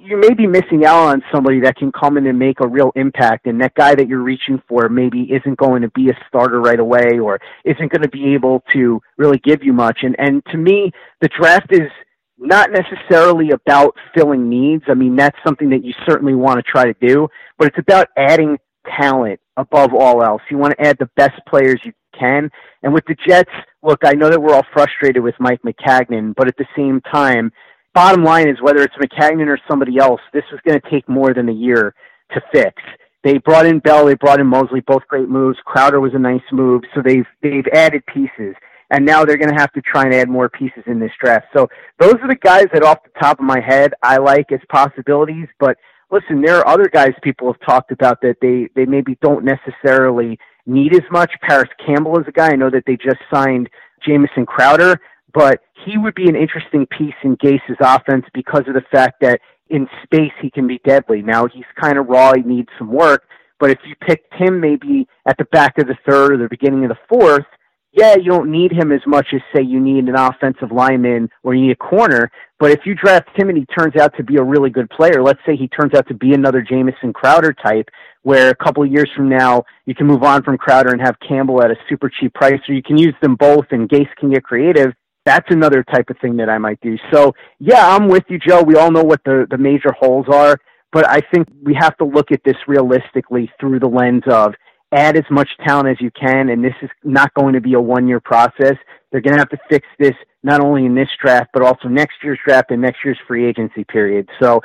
you 0.00 0.16
may 0.16 0.34
be 0.34 0.46
missing 0.46 0.84
out 0.84 1.08
on 1.08 1.22
somebody 1.32 1.60
that 1.60 1.76
can 1.76 1.90
come 1.92 2.16
in 2.16 2.26
and 2.26 2.38
make 2.38 2.60
a 2.60 2.68
real 2.68 2.92
impact. 2.94 3.46
And 3.46 3.60
that 3.60 3.74
guy 3.74 3.94
that 3.94 4.08
you're 4.08 4.22
reaching 4.22 4.62
for 4.68 4.88
maybe 4.88 5.22
isn't 5.32 5.58
going 5.58 5.82
to 5.82 5.90
be 5.90 6.08
a 6.08 6.18
starter 6.28 6.60
right 6.60 6.78
away 6.78 7.18
or 7.18 7.40
isn't 7.64 7.90
going 7.90 8.02
to 8.02 8.08
be 8.08 8.34
able 8.34 8.62
to 8.72 9.00
really 9.16 9.38
give 9.38 9.62
you 9.62 9.72
much. 9.72 10.00
And, 10.02 10.14
and 10.18 10.42
to 10.46 10.56
me, 10.56 10.92
the 11.20 11.28
draft 11.28 11.72
is 11.72 11.90
not 12.38 12.70
necessarily 12.70 13.50
about 13.50 13.96
filling 14.14 14.48
needs. 14.48 14.84
I 14.88 14.94
mean, 14.94 15.16
that's 15.16 15.36
something 15.44 15.70
that 15.70 15.84
you 15.84 15.92
certainly 16.06 16.34
want 16.34 16.58
to 16.58 16.62
try 16.62 16.84
to 16.84 16.94
do, 17.06 17.28
but 17.58 17.68
it's 17.68 17.78
about 17.78 18.08
adding 18.16 18.58
talent 18.96 19.40
above 19.56 19.92
all 19.92 20.22
else. 20.22 20.42
You 20.50 20.58
want 20.58 20.74
to 20.78 20.86
add 20.86 20.96
the 20.98 21.10
best 21.16 21.40
players 21.48 21.80
you 21.84 21.92
can. 22.16 22.48
And 22.82 22.94
with 22.94 23.04
the 23.06 23.16
Jets, 23.26 23.50
look, 23.82 24.00
I 24.04 24.12
know 24.12 24.30
that 24.30 24.40
we're 24.40 24.54
all 24.54 24.66
frustrated 24.72 25.22
with 25.22 25.34
Mike 25.40 25.60
Maccagnan, 25.62 26.34
but 26.36 26.46
at 26.46 26.56
the 26.56 26.66
same 26.76 27.00
time, 27.00 27.50
bottom 27.94 28.24
line 28.24 28.48
is 28.48 28.60
whether 28.60 28.82
it's 28.82 28.94
Maccagnan 28.96 29.48
or 29.48 29.58
somebody 29.68 29.98
else, 29.98 30.20
this 30.32 30.44
was 30.50 30.60
going 30.66 30.80
to 30.80 30.90
take 30.90 31.08
more 31.08 31.34
than 31.34 31.48
a 31.48 31.52
year 31.52 31.94
to 32.32 32.40
fix. 32.52 32.82
They 33.24 33.38
brought 33.38 33.66
in 33.66 33.80
Bell, 33.80 34.06
they 34.06 34.14
brought 34.14 34.40
in 34.40 34.46
Mosley, 34.46 34.80
both 34.80 35.02
great 35.08 35.28
moves. 35.28 35.58
Crowder 35.64 36.00
was 36.00 36.14
a 36.14 36.18
nice 36.18 36.42
move, 36.52 36.82
so 36.94 37.02
they've 37.04 37.26
they've 37.42 37.66
added 37.72 38.04
pieces, 38.06 38.54
and 38.90 39.04
now 39.04 39.24
they're 39.24 39.36
going 39.36 39.54
to 39.54 39.60
have 39.60 39.72
to 39.72 39.82
try 39.82 40.04
and 40.04 40.14
add 40.14 40.28
more 40.28 40.48
pieces 40.48 40.84
in 40.86 41.00
this 41.00 41.10
draft. 41.20 41.46
So 41.54 41.68
those 41.98 42.14
are 42.22 42.28
the 42.28 42.36
guys 42.36 42.66
that, 42.72 42.84
off 42.84 43.02
the 43.02 43.20
top 43.20 43.40
of 43.40 43.44
my 43.44 43.60
head, 43.60 43.92
I 44.02 44.18
like 44.18 44.52
as 44.52 44.60
possibilities. 44.70 45.48
But 45.58 45.76
listen, 46.12 46.40
there 46.40 46.58
are 46.58 46.68
other 46.68 46.88
guys 46.88 47.10
people 47.22 47.52
have 47.52 47.60
talked 47.66 47.90
about 47.90 48.20
that 48.22 48.36
they 48.40 48.68
they 48.76 48.86
maybe 48.86 49.18
don't 49.20 49.44
necessarily 49.44 50.38
need 50.66 50.94
as 50.94 51.04
much. 51.10 51.32
Parris 51.42 51.70
Campbell 51.84 52.20
is 52.20 52.28
a 52.28 52.32
guy 52.32 52.52
I 52.52 52.56
know 52.56 52.70
that 52.70 52.84
they 52.86 52.96
just 52.96 53.20
signed 53.32 53.68
Jamison 54.06 54.46
Crowder 54.46 55.00
but 55.34 55.62
he 55.84 55.98
would 55.98 56.14
be 56.14 56.28
an 56.28 56.36
interesting 56.36 56.86
piece 56.86 57.14
in 57.22 57.36
Gase's 57.36 57.76
offense 57.80 58.24
because 58.34 58.62
of 58.68 58.74
the 58.74 58.84
fact 58.90 59.20
that 59.20 59.40
in 59.70 59.88
space 60.04 60.32
he 60.40 60.50
can 60.50 60.66
be 60.66 60.80
deadly. 60.84 61.22
Now 61.22 61.46
he's 61.46 61.64
kind 61.80 61.98
of 61.98 62.06
raw, 62.06 62.32
he 62.34 62.42
needs 62.42 62.68
some 62.78 62.92
work, 62.92 63.24
but 63.60 63.70
if 63.70 63.78
you 63.84 63.94
picked 63.96 64.32
him 64.34 64.60
maybe 64.60 65.06
at 65.26 65.36
the 65.38 65.44
back 65.46 65.78
of 65.78 65.86
the 65.86 65.96
third 66.08 66.32
or 66.32 66.36
the 66.38 66.48
beginning 66.48 66.84
of 66.84 66.90
the 66.90 66.98
fourth, 67.08 67.44
yeah, 67.92 68.16
you 68.16 68.30
don't 68.30 68.50
need 68.50 68.70
him 68.70 68.92
as 68.92 69.00
much 69.06 69.28
as 69.32 69.40
say 69.54 69.62
you 69.62 69.80
need 69.80 70.04
an 70.04 70.14
offensive 70.14 70.70
lineman 70.70 71.28
or 71.42 71.54
you 71.54 71.66
need 71.66 71.72
a 71.72 71.76
corner. 71.76 72.30
But 72.60 72.70
if 72.70 72.80
you 72.84 72.94
draft 72.94 73.28
him 73.34 73.48
and 73.48 73.58
he 73.58 73.66
turns 73.66 73.96
out 73.96 74.14
to 74.16 74.22
be 74.22 74.36
a 74.36 74.42
really 74.42 74.70
good 74.70 74.90
player, 74.90 75.22
let's 75.22 75.40
say 75.46 75.56
he 75.56 75.68
turns 75.68 75.94
out 75.94 76.06
to 76.08 76.14
be 76.14 76.34
another 76.34 76.60
Jamison 76.60 77.12
Crowder 77.12 77.52
type, 77.52 77.88
where 78.22 78.50
a 78.50 78.54
couple 78.54 78.82
of 78.82 78.92
years 78.92 79.10
from 79.16 79.28
now 79.28 79.64
you 79.86 79.94
can 79.94 80.06
move 80.06 80.22
on 80.22 80.42
from 80.42 80.58
Crowder 80.58 80.92
and 80.92 81.00
have 81.00 81.16
Campbell 81.26 81.62
at 81.62 81.70
a 81.70 81.76
super 81.88 82.10
cheap 82.10 82.34
price, 82.34 82.60
or 82.68 82.74
you 82.74 82.82
can 82.82 82.98
use 82.98 83.14
them 83.22 83.36
both 83.36 83.66
and 83.70 83.88
Gase 83.88 84.14
can 84.18 84.30
get 84.30 84.44
creative 84.44 84.92
that's 85.28 85.46
another 85.50 85.84
type 85.84 86.08
of 86.08 86.16
thing 86.22 86.38
that 86.38 86.48
I 86.48 86.56
might 86.56 86.80
do. 86.80 86.96
So 87.12 87.34
yeah, 87.58 87.86
I'm 87.94 88.08
with 88.08 88.24
you, 88.28 88.38
Joe. 88.38 88.62
We 88.62 88.76
all 88.76 88.90
know 88.90 89.04
what 89.04 89.20
the, 89.24 89.46
the 89.50 89.58
major 89.58 89.92
holes 89.92 90.26
are, 90.32 90.56
but 90.90 91.06
I 91.06 91.20
think 91.32 91.48
we 91.62 91.74
have 91.78 91.96
to 91.98 92.04
look 92.04 92.32
at 92.32 92.40
this 92.46 92.56
realistically 92.66 93.50
through 93.60 93.80
the 93.80 93.88
lens 93.88 94.22
of 94.26 94.54
add 94.90 95.18
as 95.18 95.24
much 95.30 95.50
talent 95.66 95.88
as 95.88 96.00
you 96.00 96.10
can, 96.18 96.48
and 96.48 96.64
this 96.64 96.72
is 96.80 96.88
not 97.04 97.32
going 97.34 97.52
to 97.52 97.60
be 97.60 97.74
a 97.74 97.80
one 97.80 98.08
year 98.08 98.20
process. 98.20 98.76
They're 99.12 99.20
going 99.20 99.34
to 99.34 99.38
have 99.38 99.50
to 99.50 99.58
fix 99.68 99.86
this 99.98 100.14
not 100.42 100.60
only 100.60 100.86
in 100.86 100.94
this 100.94 101.08
draft, 101.22 101.50
but 101.52 101.62
also 101.62 101.88
next 101.88 102.14
year's 102.22 102.38
draft 102.46 102.70
and 102.70 102.80
next 102.80 102.98
year's 103.04 103.18
free 103.26 103.46
agency 103.46 103.84
period. 103.84 104.28
So 104.40 104.60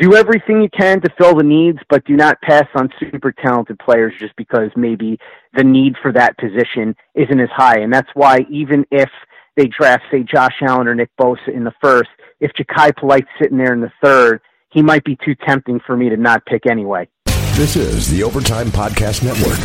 do 0.00 0.16
everything 0.16 0.62
you 0.62 0.68
can 0.76 1.00
to 1.02 1.10
fill 1.16 1.36
the 1.36 1.44
needs, 1.44 1.78
but 1.88 2.04
do 2.06 2.16
not 2.16 2.40
pass 2.42 2.66
on 2.74 2.88
super 2.98 3.32
talented 3.32 3.78
players 3.78 4.14
just 4.18 4.34
because 4.36 4.70
maybe 4.76 5.18
the 5.54 5.64
need 5.64 5.94
for 6.02 6.12
that 6.12 6.36
position 6.38 6.94
isn't 7.14 7.40
as 7.40 7.50
high. 7.54 7.80
And 7.80 7.92
that's 7.92 8.08
why 8.14 8.46
even 8.50 8.84
if 8.90 9.10
they 9.58 9.66
draft, 9.66 10.04
say, 10.10 10.22
Josh 10.22 10.54
Allen 10.62 10.86
or 10.86 10.94
Nick 10.94 11.10
Bosa 11.20 11.48
in 11.52 11.64
the 11.64 11.74
first, 11.82 12.08
if 12.40 12.52
Jachai 12.52 12.96
Polite's 12.96 13.26
sitting 13.42 13.58
there 13.58 13.74
in 13.74 13.80
the 13.80 13.90
third, 14.02 14.40
he 14.70 14.82
might 14.82 15.02
be 15.04 15.18
too 15.24 15.34
tempting 15.46 15.80
for 15.84 15.96
me 15.96 16.08
to 16.08 16.16
not 16.16 16.46
pick 16.46 16.64
anyway. 16.64 17.08
This 17.56 17.74
is 17.74 18.08
the 18.08 18.22
Overtime 18.22 18.68
Podcast 18.68 19.24
Network. 19.24 19.58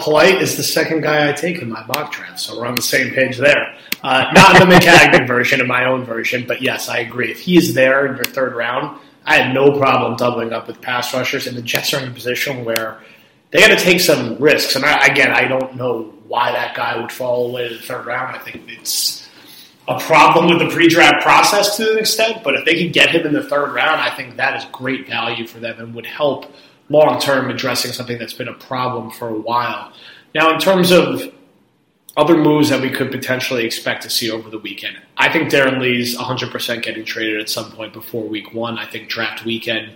Polite 0.00 0.42
is 0.42 0.56
the 0.56 0.62
second 0.64 1.02
guy 1.02 1.28
I 1.28 1.32
take 1.32 1.62
in 1.62 1.70
my 1.70 1.86
mock 1.86 2.12
draft, 2.12 2.40
so 2.40 2.58
we're 2.58 2.66
on 2.66 2.74
the 2.74 2.82
same 2.82 3.14
page 3.14 3.38
there. 3.38 3.76
Uh, 4.02 4.26
not 4.34 4.60
in 4.60 4.68
the 4.68 4.74
Maccagnan 4.74 5.26
version, 5.28 5.60
in 5.60 5.68
my 5.68 5.84
own 5.84 6.04
version, 6.04 6.44
but 6.46 6.60
yes, 6.60 6.88
I 6.88 6.98
agree. 6.98 7.30
If 7.30 7.40
he 7.40 7.56
is 7.56 7.74
there 7.74 8.06
in 8.06 8.16
your 8.16 8.24
third 8.24 8.54
round, 8.54 8.98
I 9.24 9.36
had 9.36 9.54
no 9.54 9.78
problem 9.78 10.16
doubling 10.16 10.52
up 10.52 10.66
with 10.66 10.80
pass 10.80 11.14
rushers, 11.14 11.46
and 11.46 11.56
the 11.56 11.62
Jets 11.62 11.94
are 11.94 12.00
in 12.00 12.08
a 12.08 12.12
position 12.12 12.64
where 12.64 12.98
they 13.50 13.60
got 13.60 13.68
to 13.68 13.82
take 13.82 14.00
some 14.00 14.36
risks. 14.38 14.76
And 14.76 14.84
I, 14.84 15.06
again, 15.06 15.30
I 15.30 15.46
don't 15.46 15.76
know 15.76 16.12
why 16.26 16.52
that 16.52 16.76
guy 16.76 17.00
would 17.00 17.12
fall 17.12 17.48
away 17.48 17.68
to 17.68 17.74
the 17.74 17.82
third 17.82 18.06
round. 18.06 18.34
I 18.34 18.38
think 18.38 18.68
it's 18.68 19.28
a 19.88 19.98
problem 20.00 20.48
with 20.48 20.58
the 20.58 20.74
pre-draft 20.74 21.22
process 21.22 21.76
to 21.76 21.92
an 21.92 21.98
extent, 21.98 22.42
but 22.42 22.54
if 22.54 22.64
they 22.64 22.74
can 22.74 22.90
get 22.90 23.10
him 23.10 23.26
in 23.26 23.32
the 23.32 23.42
third 23.42 23.72
round, 23.72 24.00
I 24.00 24.14
think 24.14 24.36
that 24.36 24.56
is 24.56 24.64
great 24.72 25.06
value 25.06 25.46
for 25.46 25.60
them 25.60 25.78
and 25.78 25.94
would 25.94 26.06
help 26.06 26.52
long 26.88 27.20
term 27.20 27.50
addressing 27.50 27.92
something 27.92 28.18
that's 28.18 28.34
been 28.34 28.48
a 28.48 28.54
problem 28.54 29.10
for 29.10 29.28
a 29.28 29.38
while. 29.38 29.92
Now, 30.34 30.52
in 30.52 30.58
terms 30.58 30.90
of 30.90 31.32
other 32.16 32.36
moves 32.36 32.70
that 32.70 32.80
we 32.80 32.90
could 32.90 33.10
potentially 33.10 33.64
expect 33.64 34.02
to 34.02 34.10
see 34.10 34.30
over 34.30 34.50
the 34.50 34.58
weekend, 34.58 34.96
I 35.16 35.32
think 35.32 35.50
Darron 35.50 35.80
Lee's 35.80 36.16
100% 36.16 36.82
getting 36.82 37.04
traded 37.04 37.40
at 37.40 37.48
some 37.48 37.70
point 37.72 37.92
before 37.92 38.24
week 38.24 38.52
one. 38.52 38.78
I 38.78 38.86
think 38.86 39.08
draft 39.08 39.44
weekend 39.44 39.92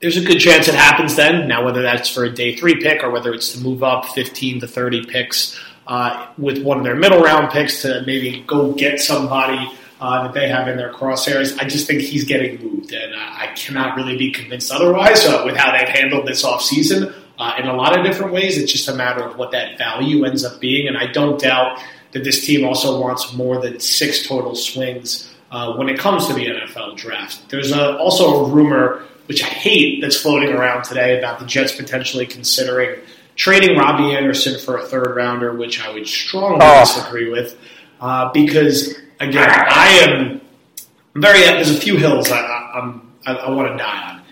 there's 0.00 0.16
a 0.16 0.24
good 0.24 0.38
chance 0.38 0.66
it 0.66 0.74
happens 0.74 1.16
then. 1.16 1.46
Now, 1.46 1.64
whether 1.64 1.82
that's 1.82 2.08
for 2.08 2.24
a 2.24 2.30
day 2.30 2.56
three 2.56 2.76
pick 2.76 3.02
or 3.02 3.10
whether 3.10 3.32
it's 3.32 3.52
to 3.52 3.60
move 3.60 3.82
up 3.82 4.06
15 4.06 4.60
to 4.60 4.66
30 4.66 5.06
picks 5.06 5.60
uh, 5.86 6.28
with 6.38 6.62
one 6.62 6.78
of 6.78 6.84
their 6.84 6.96
middle 6.96 7.20
round 7.20 7.50
picks 7.50 7.82
to 7.82 8.02
maybe 8.06 8.42
go 8.46 8.72
get 8.72 9.00
somebody 9.00 9.70
uh, 10.00 10.22
that 10.22 10.32
they 10.32 10.48
have 10.48 10.68
in 10.68 10.78
their 10.78 10.92
crosshairs, 10.92 11.58
I 11.60 11.68
just 11.68 11.86
think 11.86 12.00
he's 12.00 12.24
getting 12.24 12.62
moved. 12.62 12.92
And 12.92 13.14
uh, 13.14 13.18
I 13.18 13.52
cannot 13.54 13.96
really 13.96 14.16
be 14.16 14.30
convinced 14.30 14.72
otherwise 14.72 15.26
uh, 15.26 15.42
with 15.44 15.56
how 15.56 15.76
they've 15.76 15.88
handled 15.88 16.26
this 16.26 16.42
offseason. 16.42 17.14
Uh, 17.38 17.54
in 17.58 17.66
a 17.66 17.74
lot 17.74 17.98
of 17.98 18.04
different 18.04 18.32
ways, 18.32 18.56
it's 18.56 18.72
just 18.72 18.88
a 18.88 18.94
matter 18.94 19.22
of 19.22 19.36
what 19.36 19.50
that 19.50 19.76
value 19.76 20.24
ends 20.24 20.44
up 20.44 20.60
being. 20.60 20.88
And 20.88 20.96
I 20.96 21.06
don't 21.06 21.38
doubt 21.38 21.78
that 22.12 22.24
this 22.24 22.44
team 22.46 22.66
also 22.66 23.00
wants 23.00 23.34
more 23.34 23.60
than 23.60 23.80
six 23.80 24.26
total 24.26 24.54
swings 24.54 25.30
uh, 25.50 25.74
when 25.74 25.88
it 25.88 25.98
comes 25.98 26.26
to 26.28 26.32
the 26.32 26.46
NFL 26.46 26.96
draft. 26.96 27.48
There's 27.50 27.72
a, 27.72 27.96
also 27.98 28.44
a 28.44 28.48
rumor 28.48 29.04
which 29.30 29.44
I 29.44 29.46
hate, 29.46 30.00
that's 30.00 30.20
floating 30.20 30.48
around 30.48 30.82
today 30.82 31.16
about 31.16 31.38
the 31.38 31.46
Jets 31.46 31.70
potentially 31.70 32.26
considering 32.26 32.98
trading 33.36 33.78
Robbie 33.78 34.12
Anderson 34.12 34.58
for 34.58 34.78
a 34.78 34.82
third 34.82 35.14
rounder, 35.14 35.54
which 35.54 35.80
I 35.80 35.92
would 35.92 36.08
strongly 36.08 36.58
oh. 36.60 36.80
disagree 36.80 37.30
with. 37.30 37.56
Uh, 38.00 38.32
because 38.32 38.98
again, 39.20 39.48
I 39.48 39.86
am 40.02 40.40
very. 41.14 41.42
There's 41.42 41.70
a 41.70 41.80
few 41.80 41.96
hills 41.96 42.28
I, 42.32 42.40
I, 43.24 43.32
I 43.34 43.50
want 43.50 43.70
to 43.70 43.76
die 43.76 44.14
on. 44.14 44.22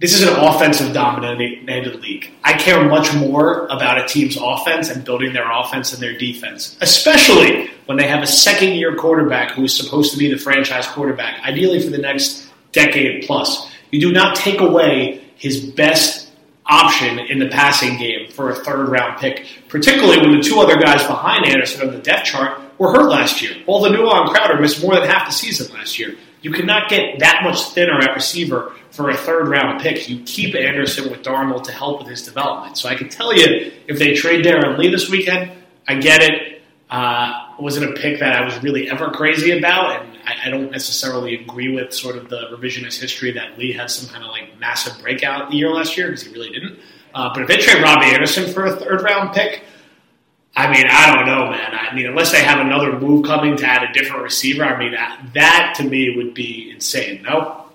This 0.00 0.14
is 0.14 0.22
an 0.22 0.34
offensive 0.34 0.94
dominated 0.94 2.00
league. 2.00 2.30
I 2.42 2.54
care 2.54 2.88
much 2.88 3.12
more 3.14 3.66
about 3.66 4.02
a 4.02 4.06
team's 4.08 4.38
offense 4.40 4.88
and 4.88 5.04
building 5.04 5.34
their 5.34 5.50
offense 5.50 5.92
and 5.92 6.02
their 6.02 6.16
defense, 6.16 6.78
especially 6.80 7.68
when 7.84 7.98
they 7.98 8.08
have 8.08 8.22
a 8.22 8.26
second 8.26 8.76
year 8.76 8.96
quarterback 8.96 9.50
who 9.50 9.64
is 9.64 9.76
supposed 9.76 10.12
to 10.12 10.18
be 10.18 10.30
the 10.30 10.38
franchise 10.38 10.86
quarterback, 10.86 11.42
ideally 11.42 11.82
for 11.82 11.90
the 11.90 11.98
next 11.98 12.46
decade 12.72 13.26
plus. 13.26 13.65
You 13.96 14.02
do 14.02 14.12
not 14.12 14.36
take 14.36 14.60
away 14.60 15.24
his 15.36 15.64
best 15.64 16.30
option 16.66 17.18
in 17.18 17.38
the 17.38 17.48
passing 17.48 17.96
game 17.96 18.30
for 18.30 18.50
a 18.50 18.54
third 18.54 18.90
round 18.90 19.18
pick, 19.18 19.46
particularly 19.68 20.20
when 20.20 20.36
the 20.36 20.42
two 20.42 20.60
other 20.60 20.76
guys 20.76 21.06
behind 21.06 21.46
Anderson 21.46 21.88
on 21.88 21.94
the 21.94 22.02
depth 22.02 22.26
chart 22.26 22.60
were 22.76 22.92
hurt 22.92 23.08
last 23.08 23.40
year. 23.40 23.52
Enunwa 23.66 24.20
and 24.20 24.28
Crowder 24.28 24.60
missed 24.60 24.82
more 24.82 24.96
than 24.96 25.08
half 25.08 25.26
the 25.26 25.32
season 25.32 25.72
last 25.72 25.98
year. 25.98 26.14
You 26.42 26.52
cannot 26.52 26.90
get 26.90 27.20
that 27.20 27.40
much 27.42 27.70
thinner 27.70 27.98
at 27.98 28.14
receiver 28.14 28.74
for 28.90 29.08
a 29.08 29.16
third 29.16 29.48
round 29.48 29.80
pick. 29.80 30.10
You 30.10 30.22
keep 30.24 30.54
Anderson 30.54 31.10
with 31.10 31.22
Darnold 31.22 31.64
to 31.64 31.72
help 31.72 32.00
with 32.00 32.10
his 32.10 32.20
development. 32.20 32.76
So 32.76 32.90
I 32.90 32.96
can 32.96 33.08
tell 33.08 33.34
you, 33.34 33.72
if 33.88 33.98
they 33.98 34.12
trade 34.12 34.44
Darron 34.44 34.76
Lee 34.76 34.90
this 34.90 35.08
weekend, 35.08 35.52
I 35.88 35.94
get 35.94 36.20
it. 36.20 36.60
Uh, 36.90 37.45
wasn't 37.58 37.90
a 37.90 38.00
pick 38.00 38.20
that 38.20 38.34
I 38.34 38.44
was 38.44 38.62
really 38.62 38.90
ever 38.90 39.10
crazy 39.10 39.56
about, 39.56 40.02
and 40.02 40.18
I, 40.24 40.46
I, 40.46 40.50
don't 40.50 40.70
necessarily 40.70 41.34
agree 41.34 41.74
with 41.74 41.92
sort 41.92 42.16
of 42.16 42.28
the 42.28 42.48
revisionist 42.52 43.00
history 43.00 43.32
that 43.32 43.58
Lee 43.58 43.72
had 43.72 43.90
some 43.90 44.08
kind 44.08 44.24
of 44.24 44.30
like 44.30 44.58
massive 44.58 45.00
breakout 45.02 45.52
year 45.52 45.70
last 45.70 45.96
year 45.96 46.08
because 46.08 46.22
he 46.22 46.32
really 46.32 46.50
didn't. 46.50 46.78
Uh, 47.14 47.30
but 47.32 47.42
if 47.42 47.48
they 47.48 47.56
trade 47.56 47.82
Robbie 47.82 48.06
Anderson 48.06 48.52
for 48.52 48.66
a 48.66 48.76
third 48.76 49.02
round 49.02 49.34
pick, 49.34 49.64
I 50.54 50.70
mean, 50.70 50.84
I 50.88 51.14
don't 51.14 51.26
know, 51.26 51.50
man. 51.50 51.74
I 51.74 51.94
mean, 51.94 52.06
unless 52.06 52.32
they 52.32 52.42
have 52.42 52.60
another 52.60 52.98
move 52.98 53.24
coming 53.24 53.56
to 53.56 53.66
add 53.66 53.82
a 53.82 53.92
different 53.92 54.22
receiver, 54.22 54.64
I 54.64 54.78
mean, 54.78 54.92
that, 54.92 55.30
that 55.34 55.74
to 55.76 55.84
me 55.84 56.16
would 56.16 56.34
be 56.34 56.70
insane. 56.70 57.22
No, 57.22 57.66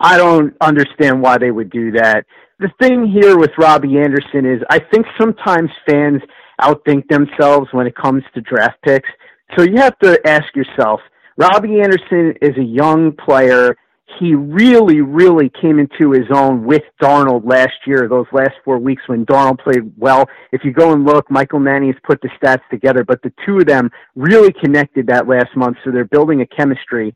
I 0.00 0.16
don't 0.16 0.56
understand 0.60 1.22
why 1.22 1.38
they 1.38 1.50
would 1.50 1.70
do 1.70 1.92
that. 1.92 2.24
The 2.58 2.70
thing 2.80 3.06
here 3.06 3.38
with 3.38 3.50
Robbie 3.58 3.98
Anderson 3.98 4.46
is, 4.46 4.62
I 4.70 4.78
think 4.78 5.06
sometimes 5.18 5.70
fans 5.88 6.22
outthink 6.60 7.08
themselves 7.08 7.68
when 7.72 7.86
it 7.86 7.94
comes 7.96 8.22
to 8.34 8.40
draft 8.40 8.76
picks. 8.84 9.08
So 9.56 9.64
you 9.64 9.76
have 9.76 9.98
to 10.00 10.20
ask 10.26 10.44
yourself, 10.54 11.00
Robbie 11.36 11.80
Anderson 11.80 12.34
is 12.40 12.56
a 12.56 12.62
young 12.62 13.12
player. 13.12 13.76
he 14.18 14.34
really, 14.34 15.00
really 15.00 15.50
came 15.60 15.78
into 15.78 16.12
his 16.12 16.26
own 16.34 16.64
with 16.64 16.82
Darnold 17.02 17.48
last 17.48 17.74
year, 17.86 18.08
those 18.08 18.26
last 18.32 18.54
four 18.64 18.78
weeks 18.78 19.02
when 19.06 19.24
Darnold 19.24 19.60
played 19.60 19.92
well. 19.96 20.28
If 20.52 20.62
you 20.64 20.72
go 20.72 20.92
and 20.92 21.04
look, 21.04 21.30
Michael 21.30 21.60
Manning 21.60 21.92
has 21.92 22.00
put 22.04 22.20
the 22.20 22.28
stats 22.40 22.62
together, 22.70 23.04
but 23.04 23.22
the 23.22 23.32
two 23.46 23.58
of 23.58 23.66
them 23.66 23.90
really 24.16 24.52
connected 24.52 25.06
that 25.06 25.28
last 25.28 25.54
month, 25.56 25.76
so 25.84 25.90
they're 25.90 26.04
building 26.04 26.40
a 26.40 26.46
chemistry. 26.46 27.14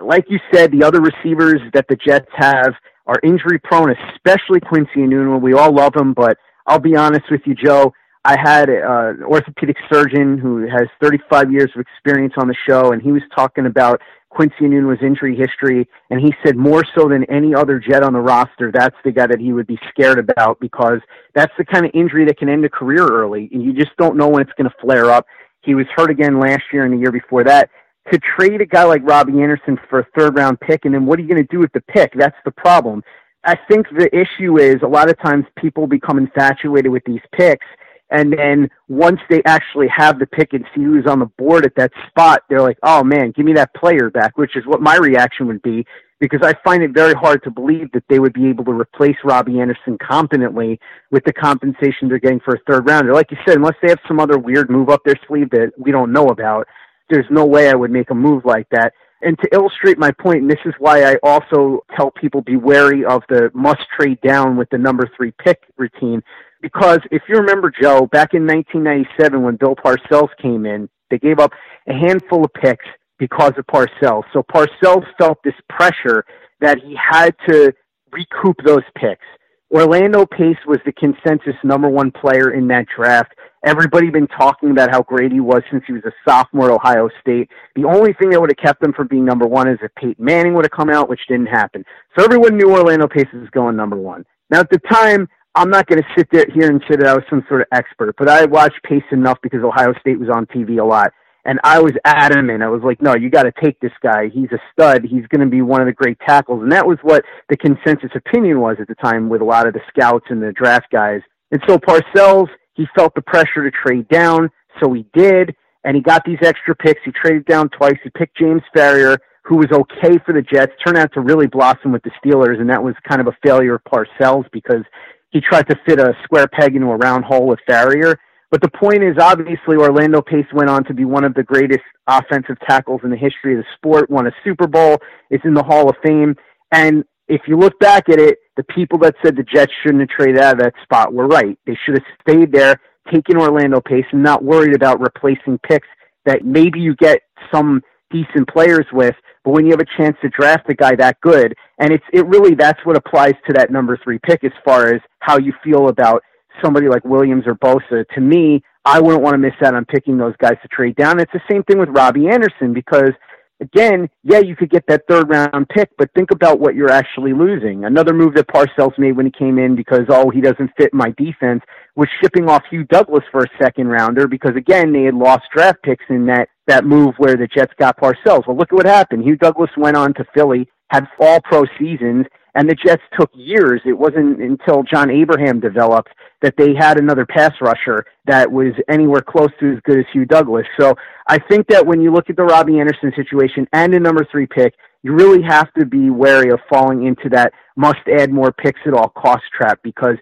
Like 0.00 0.26
you 0.28 0.38
said, 0.52 0.70
the 0.70 0.84
other 0.84 1.00
receivers 1.00 1.60
that 1.74 1.86
the 1.88 1.96
Jets 1.96 2.30
have 2.36 2.74
are 3.06 3.16
injury 3.22 3.58
prone, 3.62 3.94
especially 4.14 4.60
Quincy 4.60 4.98
Enunwa. 4.98 5.40
We 5.40 5.54
all 5.54 5.74
love 5.74 5.94
him, 5.96 6.12
but 6.12 6.36
I'll 6.66 6.78
be 6.78 6.96
honest 6.96 7.24
with 7.30 7.42
you, 7.44 7.54
Joe. 7.54 7.92
I 8.26 8.36
had 8.36 8.68
an 8.68 8.82
uh, 8.82 9.24
orthopedic 9.24 9.76
surgeon 9.88 10.36
who 10.36 10.66
has 10.66 10.88
35 11.00 11.52
years 11.52 11.70
of 11.76 11.80
experience 11.80 12.34
on 12.36 12.48
the 12.48 12.56
show, 12.68 12.90
and 12.90 13.00
he 13.00 13.12
was 13.12 13.22
talking 13.32 13.66
about 13.66 14.00
Quincy 14.30 14.62
Enunwa's 14.62 15.00
injury 15.00 15.36
history, 15.36 15.88
and 16.10 16.20
he 16.20 16.34
said 16.44 16.56
more 16.56 16.84
so 16.96 17.08
than 17.08 17.22
any 17.30 17.54
other 17.54 17.78
Jet 17.78 18.02
on 18.02 18.12
the 18.14 18.20
roster, 18.20 18.72
that's 18.72 18.96
the 19.04 19.12
guy 19.12 19.28
that 19.28 19.38
he 19.38 19.52
would 19.52 19.68
be 19.68 19.78
scared 19.90 20.18
about 20.18 20.58
because 20.58 20.98
that's 21.36 21.52
the 21.56 21.64
kind 21.64 21.86
of 21.86 21.92
injury 21.94 22.24
that 22.24 22.36
can 22.36 22.48
end 22.48 22.64
a 22.64 22.68
career 22.68 23.06
early, 23.06 23.48
and 23.52 23.62
you 23.62 23.72
just 23.72 23.96
don't 23.96 24.16
know 24.16 24.26
when 24.26 24.42
it's 24.42 24.52
going 24.58 24.68
to 24.68 24.76
flare 24.80 25.08
up. 25.12 25.24
He 25.62 25.76
was 25.76 25.86
hurt 25.94 26.10
again 26.10 26.40
last 26.40 26.64
year 26.72 26.84
and 26.84 26.92
the 26.92 26.98
year 26.98 27.12
before 27.12 27.44
that. 27.44 27.70
To 28.12 28.18
trade 28.18 28.60
a 28.60 28.66
guy 28.66 28.82
like 28.82 29.02
Robbie 29.04 29.40
Anderson 29.40 29.78
for 29.88 30.00
a 30.00 30.06
third 30.18 30.36
round 30.36 30.58
pick, 30.58 30.84
and 30.84 30.92
then 30.92 31.06
what 31.06 31.20
are 31.20 31.22
you 31.22 31.28
going 31.28 31.42
to 31.42 31.48
do 31.52 31.60
with 31.60 31.72
the 31.72 31.80
pick? 31.82 32.12
That's 32.16 32.36
the 32.44 32.50
problem. 32.50 33.04
I 33.44 33.56
think 33.70 33.86
the 33.96 34.10
issue 34.12 34.58
is 34.58 34.82
a 34.82 34.88
lot 34.88 35.08
of 35.08 35.16
times 35.20 35.44
people 35.56 35.86
become 35.86 36.18
infatuated 36.18 36.90
with 36.90 37.04
these 37.04 37.20
picks 37.32 37.66
and 38.10 38.32
then 38.32 38.68
once 38.88 39.20
they 39.28 39.42
actually 39.44 39.88
have 39.88 40.18
the 40.18 40.26
pick 40.26 40.52
and 40.52 40.64
see 40.74 40.82
who's 40.82 41.06
on 41.06 41.18
the 41.18 41.26
board 41.26 41.66
at 41.66 41.74
that 41.76 41.92
spot, 42.08 42.42
they're 42.48 42.62
like, 42.62 42.78
oh 42.82 43.02
man, 43.02 43.32
give 43.32 43.44
me 43.44 43.52
that 43.54 43.74
player 43.74 44.10
back, 44.10 44.38
which 44.38 44.56
is 44.56 44.64
what 44.66 44.80
my 44.80 44.96
reaction 44.96 45.46
would 45.46 45.62
be 45.62 45.84
because 46.20 46.40
I 46.42 46.54
find 46.64 46.82
it 46.82 46.92
very 46.94 47.12
hard 47.14 47.42
to 47.44 47.50
believe 47.50 47.92
that 47.92 48.04
they 48.08 48.18
would 48.18 48.32
be 48.32 48.48
able 48.48 48.64
to 48.64 48.72
replace 48.72 49.16
Robbie 49.24 49.60
Anderson 49.60 49.98
competently 49.98 50.80
with 51.10 51.24
the 51.24 51.32
compensation 51.32 52.08
they're 52.08 52.18
getting 52.18 52.40
for 52.40 52.54
a 52.54 52.60
third 52.70 52.88
rounder. 52.88 53.12
Like 53.12 53.30
you 53.30 53.36
said, 53.46 53.56
unless 53.56 53.74
they 53.82 53.90
have 53.90 54.00
some 54.08 54.20
other 54.20 54.38
weird 54.38 54.70
move 54.70 54.88
up 54.88 55.02
their 55.04 55.18
sleeve 55.28 55.50
that 55.50 55.72
we 55.76 55.92
don't 55.92 56.12
know 56.12 56.28
about, 56.28 56.66
there's 57.10 57.26
no 57.30 57.44
way 57.44 57.68
I 57.68 57.74
would 57.74 57.90
make 57.90 58.10
a 58.10 58.14
move 58.14 58.44
like 58.44 58.68
that. 58.70 58.92
And 59.22 59.38
to 59.38 59.48
illustrate 59.52 59.98
my 59.98 60.10
point, 60.10 60.42
and 60.42 60.50
this 60.50 60.60
is 60.64 60.74
why 60.78 61.04
I 61.04 61.16
also 61.22 61.84
tell 61.96 62.10
people 62.10 62.42
be 62.42 62.56
wary 62.56 63.04
of 63.04 63.22
the 63.28 63.50
must 63.54 63.80
trade 63.98 64.20
down 64.20 64.56
with 64.56 64.68
the 64.70 64.78
number 64.78 65.08
three 65.16 65.32
pick 65.42 65.62
routine. 65.76 66.22
Because 66.62 67.00
if 67.10 67.22
you 67.28 67.36
remember, 67.36 67.70
Joe, 67.70 68.06
back 68.06 68.34
in 68.34 68.46
1997 68.46 69.42
when 69.42 69.56
Bill 69.56 69.76
Parcells 69.76 70.30
came 70.40 70.66
in, 70.66 70.88
they 71.10 71.18
gave 71.18 71.38
up 71.38 71.52
a 71.88 71.92
handful 71.92 72.44
of 72.44 72.52
picks 72.54 72.86
because 73.18 73.52
of 73.56 73.66
Parcells. 73.66 74.24
So 74.32 74.42
Parcells 74.42 75.04
felt 75.18 75.38
this 75.44 75.54
pressure 75.68 76.24
that 76.60 76.78
he 76.82 76.96
had 76.96 77.34
to 77.48 77.72
recoup 78.12 78.56
those 78.64 78.82
picks. 78.96 79.24
Orlando 79.70 80.24
Pace 80.26 80.58
was 80.66 80.78
the 80.86 80.92
consensus 80.92 81.56
number 81.64 81.88
one 81.88 82.12
player 82.12 82.52
in 82.52 82.68
that 82.68 82.86
draft. 82.96 83.32
Everybody 83.64 84.10
been 84.10 84.28
talking 84.28 84.70
about 84.70 84.90
how 84.90 85.02
great 85.02 85.32
he 85.32 85.40
was 85.40 85.62
since 85.70 85.82
he 85.86 85.92
was 85.92 86.04
a 86.04 86.12
sophomore 86.26 86.70
at 86.70 86.74
Ohio 86.74 87.10
State. 87.20 87.50
The 87.74 87.84
only 87.84 88.12
thing 88.12 88.30
that 88.30 88.40
would 88.40 88.50
have 88.50 88.64
kept 88.64 88.82
him 88.82 88.92
from 88.92 89.08
being 89.08 89.24
number 89.24 89.46
one 89.46 89.68
is 89.68 89.78
if 89.82 89.92
Peyton 89.96 90.24
Manning 90.24 90.54
would 90.54 90.64
have 90.64 90.70
come 90.70 90.88
out, 90.88 91.08
which 91.08 91.26
didn't 91.28 91.46
happen. 91.46 91.84
So 92.16 92.24
everyone 92.24 92.56
knew 92.56 92.70
Orlando 92.70 93.08
Pace 93.08 93.26
was 93.32 93.50
going 93.50 93.74
number 93.74 93.96
one. 93.96 94.24
Now 94.50 94.60
at 94.60 94.70
the 94.70 94.78
time, 94.78 95.28
I'm 95.56 95.70
not 95.70 95.86
going 95.86 96.02
to 96.02 96.08
sit 96.16 96.28
there 96.30 96.44
here 96.52 96.70
and 96.70 96.82
say 96.82 96.96
that 96.96 97.06
I 97.06 97.14
was 97.14 97.24
some 97.30 97.42
sort 97.48 97.62
of 97.62 97.68
expert, 97.72 98.14
but 98.18 98.28
I 98.28 98.44
watched 98.44 98.82
Pace 98.82 99.02
enough 99.10 99.38
because 99.42 99.62
Ohio 99.64 99.94
State 100.00 100.20
was 100.20 100.28
on 100.28 100.44
TV 100.46 100.78
a 100.78 100.84
lot. 100.84 101.12
And 101.46 101.60
I 101.64 101.78
was 101.80 101.92
adamant. 102.04 102.62
I 102.62 102.68
was 102.68 102.82
like, 102.82 103.00
no, 103.00 103.14
you 103.14 103.30
got 103.30 103.44
to 103.44 103.52
take 103.62 103.78
this 103.80 103.92
guy. 104.02 104.28
He's 104.34 104.50
a 104.52 104.58
stud. 104.72 105.04
He's 105.04 105.26
going 105.28 105.40
to 105.40 105.46
be 105.46 105.62
one 105.62 105.80
of 105.80 105.86
the 105.86 105.92
great 105.92 106.18
tackles. 106.26 106.60
And 106.62 106.72
that 106.72 106.86
was 106.86 106.98
what 107.02 107.24
the 107.48 107.56
consensus 107.56 108.10
opinion 108.16 108.60
was 108.60 108.76
at 108.80 108.88
the 108.88 108.96
time 108.96 109.28
with 109.28 109.40
a 109.40 109.44
lot 109.44 109.66
of 109.66 109.72
the 109.72 109.80
scouts 109.88 110.26
and 110.28 110.42
the 110.42 110.52
draft 110.52 110.90
guys. 110.90 111.20
And 111.52 111.62
so 111.68 111.78
Parcells, 111.78 112.48
he 112.74 112.86
felt 112.96 113.14
the 113.14 113.22
pressure 113.22 113.62
to 113.62 113.70
trade 113.70 114.08
down, 114.08 114.50
so 114.82 114.92
he 114.92 115.06
did, 115.14 115.54
and 115.84 115.94
he 115.94 116.02
got 116.02 116.24
these 116.26 116.38
extra 116.42 116.74
picks. 116.74 117.00
He 117.04 117.12
traded 117.12 117.46
down 117.46 117.70
twice. 117.70 117.96
He 118.02 118.10
picked 118.10 118.36
James 118.36 118.62
Farrior, 118.76 119.16
who 119.44 119.56
was 119.56 119.68
okay 119.72 120.18
for 120.26 120.34
the 120.34 120.42
Jets, 120.42 120.72
turned 120.84 120.98
out 120.98 121.12
to 121.14 121.20
really 121.20 121.46
blossom 121.46 121.92
with 121.92 122.02
the 122.02 122.10
Steelers, 122.22 122.60
and 122.60 122.68
that 122.68 122.82
was 122.82 122.94
kind 123.08 123.20
of 123.20 123.28
a 123.28 123.36
failure 123.46 123.76
of 123.76 123.84
Parcells 123.84 124.50
because 124.52 124.82
he 125.30 125.40
tried 125.40 125.68
to 125.68 125.76
fit 125.86 125.98
a 125.98 126.14
square 126.24 126.46
peg 126.48 126.76
into 126.76 126.88
a 126.88 126.96
round 126.96 127.24
hole 127.24 127.46
with 127.46 127.58
Farrior. 127.68 128.16
But 128.50 128.62
the 128.62 128.70
point 128.70 129.02
is, 129.02 129.16
obviously, 129.20 129.76
Orlando 129.76 130.22
Pace 130.22 130.46
went 130.52 130.70
on 130.70 130.84
to 130.84 130.94
be 130.94 131.04
one 131.04 131.24
of 131.24 131.34
the 131.34 131.42
greatest 131.42 131.82
offensive 132.06 132.56
tackles 132.68 133.00
in 133.02 133.10
the 133.10 133.16
history 133.16 133.58
of 133.58 133.58
the 133.58 133.66
sport, 133.76 134.08
won 134.08 134.28
a 134.28 134.32
Super 134.44 134.66
Bowl, 134.68 134.98
is 135.30 135.40
in 135.44 135.52
the 135.52 135.62
Hall 135.62 135.90
of 135.90 135.96
Fame. 136.04 136.36
And 136.70 137.04
if 137.28 137.42
you 137.48 137.58
look 137.58 137.78
back 137.80 138.08
at 138.08 138.20
it, 138.20 138.38
the 138.56 138.62
people 138.62 138.98
that 139.00 139.16
said 139.22 139.36
the 139.36 139.42
Jets 139.42 139.72
shouldn't 139.82 140.00
have 140.00 140.08
traded 140.08 140.40
out 140.40 140.54
of 140.54 140.60
that 140.60 140.74
spot 140.82 141.12
were 141.12 141.26
right. 141.26 141.58
They 141.66 141.76
should 141.84 141.98
have 141.98 142.06
stayed 142.22 142.52
there, 142.52 142.80
taken 143.12 143.36
Orlando 143.36 143.80
Pace, 143.80 144.06
and 144.12 144.22
not 144.22 144.44
worried 144.44 144.74
about 144.76 145.00
replacing 145.00 145.58
picks 145.58 145.88
that 146.24 146.44
maybe 146.44 146.80
you 146.80 146.94
get 146.96 147.20
some 147.52 147.82
decent 148.10 148.48
players 148.48 148.86
with. 148.92 149.14
But 149.46 149.52
when 149.52 149.64
you 149.64 149.70
have 149.70 149.80
a 149.80 149.96
chance 149.96 150.16
to 150.22 150.28
draft 150.28 150.68
a 150.68 150.74
guy 150.74 150.96
that 150.96 151.20
good, 151.20 151.54
and 151.78 151.92
it's 151.92 152.04
it 152.12 152.26
really 152.26 152.56
that's 152.56 152.84
what 152.84 152.96
applies 152.96 153.34
to 153.46 153.52
that 153.52 153.70
number 153.70 153.96
three 154.02 154.18
pick 154.18 154.42
as 154.42 154.50
far 154.64 154.88
as 154.92 155.00
how 155.20 155.38
you 155.38 155.52
feel 155.62 155.88
about 155.88 156.24
somebody 156.60 156.88
like 156.88 157.04
Williams 157.04 157.44
or 157.46 157.54
Bosa. 157.54 158.04
To 158.16 158.20
me, 158.20 158.60
I 158.84 159.00
wouldn't 159.00 159.22
want 159.22 159.34
to 159.34 159.38
miss 159.38 159.54
out 159.64 159.74
on 159.74 159.84
picking 159.84 160.18
those 160.18 160.34
guys 160.38 160.56
to 160.62 160.68
trade 160.68 160.96
down. 160.96 161.20
It's 161.20 161.32
the 161.32 161.40
same 161.48 161.62
thing 161.62 161.78
with 161.78 161.90
Robbie 161.90 162.26
Anderson 162.26 162.72
because 162.72 163.12
again, 163.60 164.08
yeah, 164.22 164.38
you 164.38 164.56
could 164.56 164.70
get 164.70 164.84
that 164.88 165.02
third 165.08 165.28
round 165.28 165.68
pick, 165.68 165.90
but 165.98 166.10
think 166.14 166.30
about 166.30 166.60
what 166.60 166.74
you're 166.74 166.90
actually 166.90 167.32
losing. 167.32 167.84
Another 167.84 168.12
move 168.12 168.34
that 168.34 168.48
Parcells 168.48 168.98
made 168.98 169.16
when 169.16 169.26
he 169.26 169.32
came 169.32 169.58
in 169.58 169.74
because, 169.74 170.06
oh, 170.08 170.30
he 170.30 170.40
doesn't 170.40 170.70
fit 170.76 170.92
my 170.92 171.12
defense 171.16 171.62
was 171.96 172.08
shipping 172.20 172.48
off 172.48 172.62
Hugh 172.70 172.84
Douglas 172.84 173.24
for 173.32 173.42
a 173.42 173.62
second 173.62 173.88
rounder 173.88 174.28
because, 174.28 174.54
again, 174.54 174.92
they 174.92 175.04
had 175.04 175.14
lost 175.14 175.44
draft 175.54 175.82
picks 175.82 176.04
in 176.10 176.26
that, 176.26 176.48
that 176.66 176.84
move 176.84 177.14
where 177.16 177.36
the 177.36 177.46
Jets 177.46 177.72
got 177.78 177.98
Parcells. 177.98 178.46
Well, 178.46 178.56
look 178.56 178.70
at 178.70 178.76
what 178.76 178.86
happened. 178.86 179.24
Hugh 179.24 179.36
Douglas 179.36 179.70
went 179.76 179.96
on 179.96 180.12
to 180.14 180.24
Philly, 180.34 180.68
had 180.90 181.08
all 181.18 181.40
pro 181.40 181.64
seasons, 181.78 182.26
and 182.56 182.68
the 182.68 182.74
Jets 182.74 183.02
took 183.18 183.30
years. 183.34 183.82
It 183.84 183.92
wasn't 183.92 184.40
until 184.40 184.82
John 184.82 185.10
Abraham 185.10 185.60
developed 185.60 186.10
that 186.40 186.54
they 186.56 186.74
had 186.74 186.98
another 186.98 187.26
pass 187.26 187.52
rusher 187.60 188.06
that 188.24 188.50
was 188.50 188.72
anywhere 188.88 189.20
close 189.20 189.50
to 189.60 189.74
as 189.74 189.80
good 189.84 189.98
as 189.98 190.06
Hugh 190.12 190.24
Douglas. 190.24 190.66
So 190.80 190.94
I 191.28 191.38
think 191.38 191.66
that 191.68 191.86
when 191.86 192.00
you 192.00 192.12
look 192.12 192.30
at 192.30 192.36
the 192.36 192.44
Robbie 192.44 192.80
Anderson 192.80 193.12
situation 193.14 193.68
and 193.72 193.94
a 193.94 194.00
number 194.00 194.26
three 194.30 194.46
pick, 194.46 194.74
you 195.02 195.12
really 195.12 195.42
have 195.42 195.72
to 195.74 195.84
be 195.84 196.10
wary 196.10 196.50
of 196.50 196.60
falling 196.68 197.06
into 197.06 197.28
that 197.28 197.52
must 197.76 198.00
add 198.10 198.32
more 198.32 198.52
picks 198.52 198.80
at 198.86 198.94
all 198.94 199.10
cost 199.10 199.44
trap 199.56 199.78
because 199.82 200.16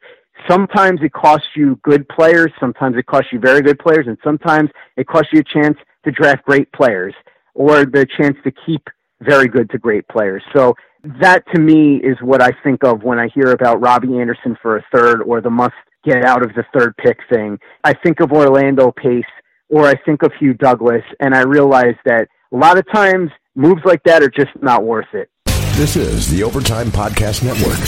sometimes 0.51 1.01
it 1.03 1.13
costs 1.13 1.49
you 1.55 1.79
good 1.83 2.09
players, 2.09 2.51
sometimes 2.59 2.97
it 2.97 3.07
costs 3.07 3.33
you 3.33 3.39
very 3.39 3.63
good 3.63 3.79
players, 3.79 4.07
and 4.09 4.19
sometimes 4.25 4.71
it 4.97 5.07
costs 5.07 5.33
you 5.33 5.41
a 5.41 5.45
chance 5.45 5.79
to 6.05 6.11
draft 6.11 6.45
great 6.45 6.71
players 6.73 7.15
or 7.55 7.87
the 7.87 8.07
chance 8.19 8.37
to 8.43 8.53
keep 8.67 8.89
very 9.21 9.47
good 9.47 9.71
to 9.71 9.79
great 9.79 10.07
players. 10.09 10.43
So 10.55 10.75
that 11.21 11.45
to 11.55 11.61
me 11.61 11.97
is 11.97 12.17
what 12.21 12.43
I 12.43 12.51
think 12.63 12.83
of 12.85 13.03
when 13.03 13.19
I 13.19 13.29
hear 13.35 13.53
about 13.53 13.81
Robbie 13.81 14.19
Anderson 14.19 14.57
for 14.61 14.77
a 14.77 14.85
third 14.93 15.23
or 15.23 15.41
the 15.41 15.51
must 15.51 15.75
get 16.05 16.25
out 16.25 16.43
of 16.43 16.55
the 16.55 16.65
third 16.77 16.97
pick 16.97 17.19
thing. 17.33 17.59
I 17.83 17.95
think 17.95 18.21
of 18.21 18.33
Orlando 18.33 18.91
Pace 18.91 19.25
or 19.69 19.87
I 19.87 19.95
think 20.05 20.23
of 20.23 20.33
Hugh 20.39 20.55
Douglas 20.55 21.03
and 21.21 21.35
I 21.35 21.43
realize 21.43 21.97
that 22.05 22.29
a 22.53 22.57
lot 22.57 22.79
of 22.79 22.91
times 22.93 23.31
moves 23.55 23.83
like 23.85 24.03
that 24.05 24.23
are 24.23 24.31
just 24.31 24.51
not 24.63 24.85
worth 24.85 25.13
it. 25.13 25.31
This 25.77 25.97
is 25.97 26.31
the 26.31 26.43
Overtime 26.43 26.89
Podcast 26.89 27.43
Network. 27.45 27.79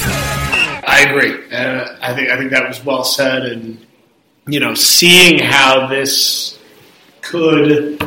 I 0.88 1.06
agree. 1.08 1.50
Uh, 1.50 1.96
I 2.00 2.14
think 2.14 2.30
I 2.30 2.36
think 2.36 2.50
that 2.50 2.66
was 2.66 2.84
well 2.84 3.04
said 3.04 3.42
and 3.42 3.86
you 4.48 4.60
know, 4.60 4.74
seeing 4.74 5.38
how 5.38 5.86
this 5.86 6.58
could 7.20 8.00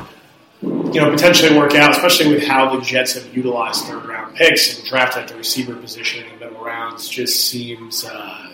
you 0.62 0.94
know, 0.94 1.10
potentially 1.12 1.58
work 1.58 1.76
out, 1.76 1.92
especially 1.92 2.34
with 2.34 2.44
how 2.44 2.76
the 2.76 2.82
Jets 2.82 3.14
have 3.14 3.36
utilized 3.36 3.86
third 3.86 4.06
round 4.06 4.36
picks 4.36 4.78
and 4.78 4.88
drafted 4.88 5.24
at 5.24 5.30
the 5.30 5.36
receiver 5.36 5.76
position 5.76 6.26
in 6.26 6.40
the 6.40 6.46
middle 6.46 6.64
rounds, 6.64 7.08
just 7.08 7.50
seems 7.50 8.04
uh, 8.04 8.54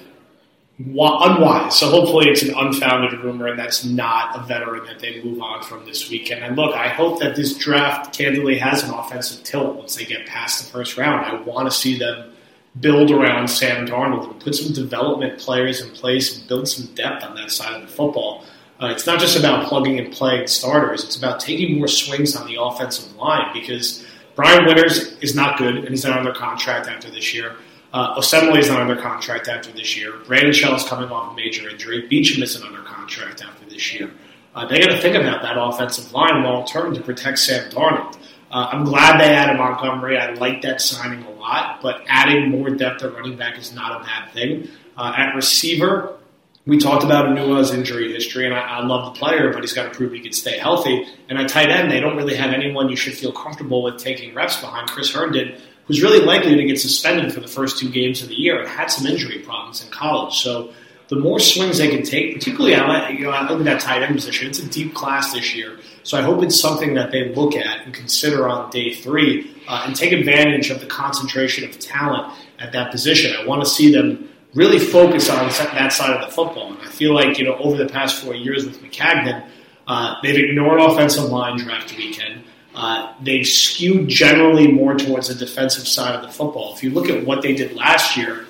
unwise. 0.78 1.80
So 1.80 1.90
hopefully 1.90 2.30
it's 2.30 2.44
an 2.44 2.54
unfounded 2.56 3.20
rumor 3.22 3.48
and 3.48 3.58
that's 3.58 3.86
not 3.86 4.38
a 4.38 4.44
veteran 4.44 4.86
that 4.86 5.00
they 5.00 5.24
move 5.24 5.42
on 5.42 5.64
from 5.64 5.86
this 5.86 6.10
weekend. 6.10 6.44
And 6.44 6.56
look, 6.56 6.76
I 6.76 6.90
hope 6.90 7.20
that 7.22 7.36
this 7.36 7.58
draft 7.58 8.16
candidly 8.16 8.58
has 8.60 8.84
an 8.84 8.92
offensive 8.92 9.44
tilt 9.44 9.76
once 9.76 9.96
they 9.96 10.06
get 10.06 10.28
past 10.28 10.66
the 10.66 10.72
first 10.72 10.98
round. 10.98 11.26
I 11.26 11.42
want 11.42 11.72
to 11.72 11.76
see 11.76 11.98
them 11.98 12.34
build 12.80 13.10
around 13.10 13.48
Sam 13.48 13.88
Darnold 13.88 14.30
and 14.30 14.42
put 14.42 14.54
some 14.54 14.74
development 14.74 15.40
players 15.40 15.82
in 15.82 15.90
place 15.92 16.38
and 16.38 16.48
build 16.48 16.68
some 16.68 16.94
depth 16.94 17.24
on 17.24 17.36
that 17.36 17.52
side 17.52 17.74
of 17.74 17.82
the 17.82 17.88
football. 17.88 18.44
Uh, 18.82 18.88
it's 18.88 19.06
not 19.06 19.20
just 19.20 19.38
about 19.40 19.68
plugging 19.68 20.00
and 20.00 20.12
playing 20.12 20.48
starters. 20.48 21.04
It's 21.04 21.16
about 21.16 21.40
taking 21.40 21.78
more 21.78 21.88
swings 21.88 22.36
on 22.36 22.46
the 22.48 22.62
offensive 22.62 23.16
line 23.16 23.54
because 23.54 24.06
Brian 24.36 24.66
Winters 24.66 25.18
is 25.20 25.34
not 25.34 25.58
good 25.58 25.78
and 25.78 25.90
he's 25.90 26.04
not 26.04 26.18
under 26.18 26.34
contract 26.34 26.88
after 26.88 27.10
this 27.10 27.34
year. 27.34 27.56
Uh, 27.94 28.20
Osemele 28.20 28.60
is 28.60 28.68
not 28.68 28.82
under 28.82 29.02
contract 29.02 29.48
after 29.48 29.72
this 29.72 29.96
year. 29.96 30.12
Brandon 30.26 30.52
Shell 30.52 30.76
is 30.76 30.84
coming 30.84 31.10
off 31.10 31.32
a 31.32 31.36
major 31.36 31.70
injury. 31.70 32.06
Beachum 32.10 32.44
isn't 32.44 32.66
under 32.66 32.82
contract 32.82 33.42
after 33.42 33.66
this 33.70 33.94
year. 33.94 34.12
Uh, 34.54 34.66
they 34.68 34.80
got 34.80 34.90
to 34.90 35.02
think 35.02 35.16
about 35.16 35.42
that 35.42 35.56
offensive 35.58 36.12
line 36.12 36.44
long 36.44 36.66
term 36.66 36.94
to 36.94 37.02
protect 37.02 37.40
Sam 37.40 37.70
Darnold. 37.72 38.18
Uh, 38.52 38.70
I'm 38.72 38.84
glad 38.84 39.20
they 39.20 39.34
added 39.34 39.58
Montgomery. 39.58 40.18
I 40.18 40.34
like 40.34 40.62
that 40.64 40.82
signing 40.82 41.24
a 41.24 41.32
lot, 41.32 41.82
but 41.82 42.04
adding 42.08 42.50
more 42.52 42.70
depth 42.70 43.04
at 43.04 43.14
running 43.14 43.38
back 43.38 43.58
is 43.58 43.74
not 43.74 44.02
a 44.02 44.04
bad 44.04 44.32
thing. 44.32 44.70
Uh, 44.98 45.14
at 45.16 45.36
receiver, 45.36 46.18
we 46.66 46.80
talked 46.80 47.04
about 47.04 47.26
Enunwa's 47.26 47.72
injury 47.72 48.12
history, 48.12 48.46
and 48.46 48.54
I, 48.54 48.80
I, 48.80 48.86
love 48.86 49.14
the 49.14 49.20
player, 49.20 49.54
but 49.54 49.62
he's 49.62 49.74
got 49.74 49.84
to 49.84 49.92
prove 49.92 50.14
he 50.14 50.20
can 50.20 50.34
stay 50.34 50.58
healthy. 50.58 51.06
And 51.30 51.38
at 51.38 51.48
tight 51.48 51.70
end, 51.70 51.92
they 51.92 52.00
don't 52.00 52.18
really 52.18 52.36
have 52.36 52.54
anyone 52.54 52.90
you 52.90 52.96
should 52.96 53.14
feel 53.14 53.32
comfortable 53.32 53.84
with 53.84 53.98
taking 53.98 54.34
reps 54.34 54.60
behind. 54.60 54.90
Chris 54.90 55.14
Herndon, 55.14 55.62
who's 55.86 56.02
really 56.02 56.26
likely 56.26 56.56
to 56.56 56.64
get 56.64 56.80
suspended 56.80 57.32
for 57.34 57.40
the 57.40 57.48
first 57.48 57.78
two 57.78 57.90
games 57.90 58.24
of 58.24 58.30
the 58.30 58.36
year 58.36 58.60
and 58.60 58.68
had 58.68 58.88
some 58.88 59.06
injury 59.06 59.40
problems 59.40 59.84
in 59.84 59.92
college. 59.92 60.34
So 60.40 60.74
the 61.08 61.18
more 61.18 61.40
swings 61.40 61.78
they 61.78 61.88
can 61.88 62.04
take, 62.04 62.34
particularly 62.34 62.74
I, 62.74 63.10
you 63.10 63.26
know, 63.26 63.30
I 63.30 63.48
look 63.48 63.60
at 63.60 63.66
that 63.66 63.82
tight 63.82 64.02
end 64.02 64.16
position. 64.16 64.48
It's 64.48 64.60
a 64.60 64.68
deep 64.68 64.96
class 64.96 65.34
this 65.34 65.54
year, 65.54 65.78
so 66.02 66.18
I 66.18 66.22
hope 66.22 66.42
it's 66.42 66.60
something 66.60 66.96
that 66.96 67.12
they 67.12 67.30
look 67.36 67.56
at 67.56 67.86
and 67.86 67.94
consider 67.94 68.50
on 68.50 68.72
day 68.72 68.92
three 68.94 69.56
uh, 69.68 69.84
and 69.86 69.96
take 69.96 70.12
advantage 70.12 70.72
of 70.72 70.80
the 70.80 70.88
concentration 70.88 71.64
of 71.64 71.78
talent 71.78 72.34
at 72.58 72.72
that 72.72 72.92
position. 72.92 73.36
I 73.40 73.46
want 73.46 73.64
to 73.64 73.70
see 73.70 73.92
them 73.92 74.30
really 74.56 74.80
focus 74.80 75.30
on 75.30 75.48
that 75.50 75.94
side 75.94 76.16
of 76.16 76.28
the 76.28 76.34
football. 76.34 76.74
And 76.74 76.82
I 76.82 76.90
feel 76.90 77.14
like 77.14 77.38
you 77.38 77.46
know 77.46 77.56
over 77.58 77.78
the 77.78 77.88
past 77.88 78.24
four 78.24 78.34
years 78.34 78.66
with 78.66 78.82
Maccagnan, 78.82 79.48
uh, 79.88 80.16
they've 80.24 80.44
ignored 80.44 80.80
offensive 80.80 81.26
line 81.26 81.58
draft 81.58 81.96
weekend. 81.96 82.44
Uh, 82.74 83.14
they've 83.22 83.48
skewed 83.48 84.08
generally 84.10 84.68
more 84.70 84.96
towards 84.96 85.30
the 85.30 85.36
defensive 85.36 85.88
side 85.88 86.16
of 86.16 86.22
the 86.24 86.28
football. 86.28 86.74
If 86.76 86.84
you 86.84 86.90
look 86.90 87.10
at 87.10 87.26
what 87.26 87.42
they 87.42 87.54
did 87.54 87.74
last 87.74 88.18
year, 88.18 88.46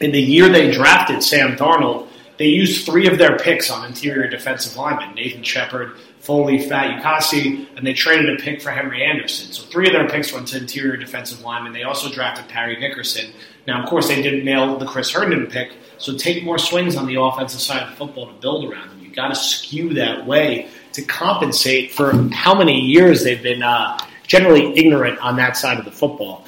in 0.00 0.12
the 0.12 0.20
year 0.20 0.48
they 0.48 0.70
drafted 0.70 1.22
Sam 1.22 1.56
Darnold, 1.56 2.08
they 2.38 2.46
used 2.46 2.84
three 2.84 3.08
of 3.08 3.18
their 3.18 3.38
picks 3.38 3.70
on 3.70 3.86
interior 3.86 4.28
defensive 4.28 4.76
linemen 4.76 5.14
Nathan 5.14 5.42
Shepherd, 5.42 5.96
Foley, 6.20 6.68
Fat 6.68 7.02
Fatukasi, 7.02 7.66
and 7.76 7.86
they 7.86 7.94
traded 7.94 8.38
a 8.38 8.42
pick 8.42 8.60
for 8.60 8.70
Henry 8.70 9.02
Anderson. 9.02 9.52
So 9.52 9.62
three 9.64 9.86
of 9.86 9.94
their 9.94 10.08
picks 10.08 10.32
went 10.32 10.48
to 10.48 10.58
interior 10.58 10.96
defensive 10.96 11.40
linemen. 11.40 11.72
They 11.72 11.84
also 11.84 12.10
drafted 12.10 12.48
Parry 12.48 12.78
Nickerson. 12.78 13.32
Now, 13.66 13.82
of 13.82 13.88
course, 13.88 14.08
they 14.08 14.22
didn't 14.22 14.44
nail 14.44 14.78
the 14.78 14.86
Chris 14.86 15.10
Herndon 15.10 15.46
pick, 15.46 15.72
so 15.98 16.16
take 16.16 16.44
more 16.44 16.58
swings 16.58 16.96
on 16.96 17.06
the 17.06 17.20
offensive 17.20 17.60
side 17.60 17.82
of 17.82 17.94
football 17.96 18.26
to 18.26 18.40
build 18.40 18.64
around 18.64 18.90
them. 18.90 19.00
You've 19.00 19.16
got 19.16 19.28
to 19.28 19.34
skew 19.34 19.94
that 19.94 20.26
way 20.26 20.68
to 20.92 21.02
compensate 21.02 21.92
for 21.92 22.12
how 22.32 22.54
many 22.54 22.80
years 22.80 23.24
they've 23.24 23.42
been 23.42 23.62
uh, 23.62 23.98
generally 24.26 24.76
ignorant 24.78 25.18
on 25.18 25.36
that 25.36 25.56
side 25.56 25.78
of 25.78 25.84
the 25.84 25.90
football. 25.90 26.46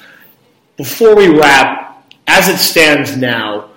Before 0.76 1.16
we 1.16 1.28
wrap, 1.28 2.06
as 2.26 2.48
it 2.48 2.58
stands 2.58 3.16
now, 3.16 3.70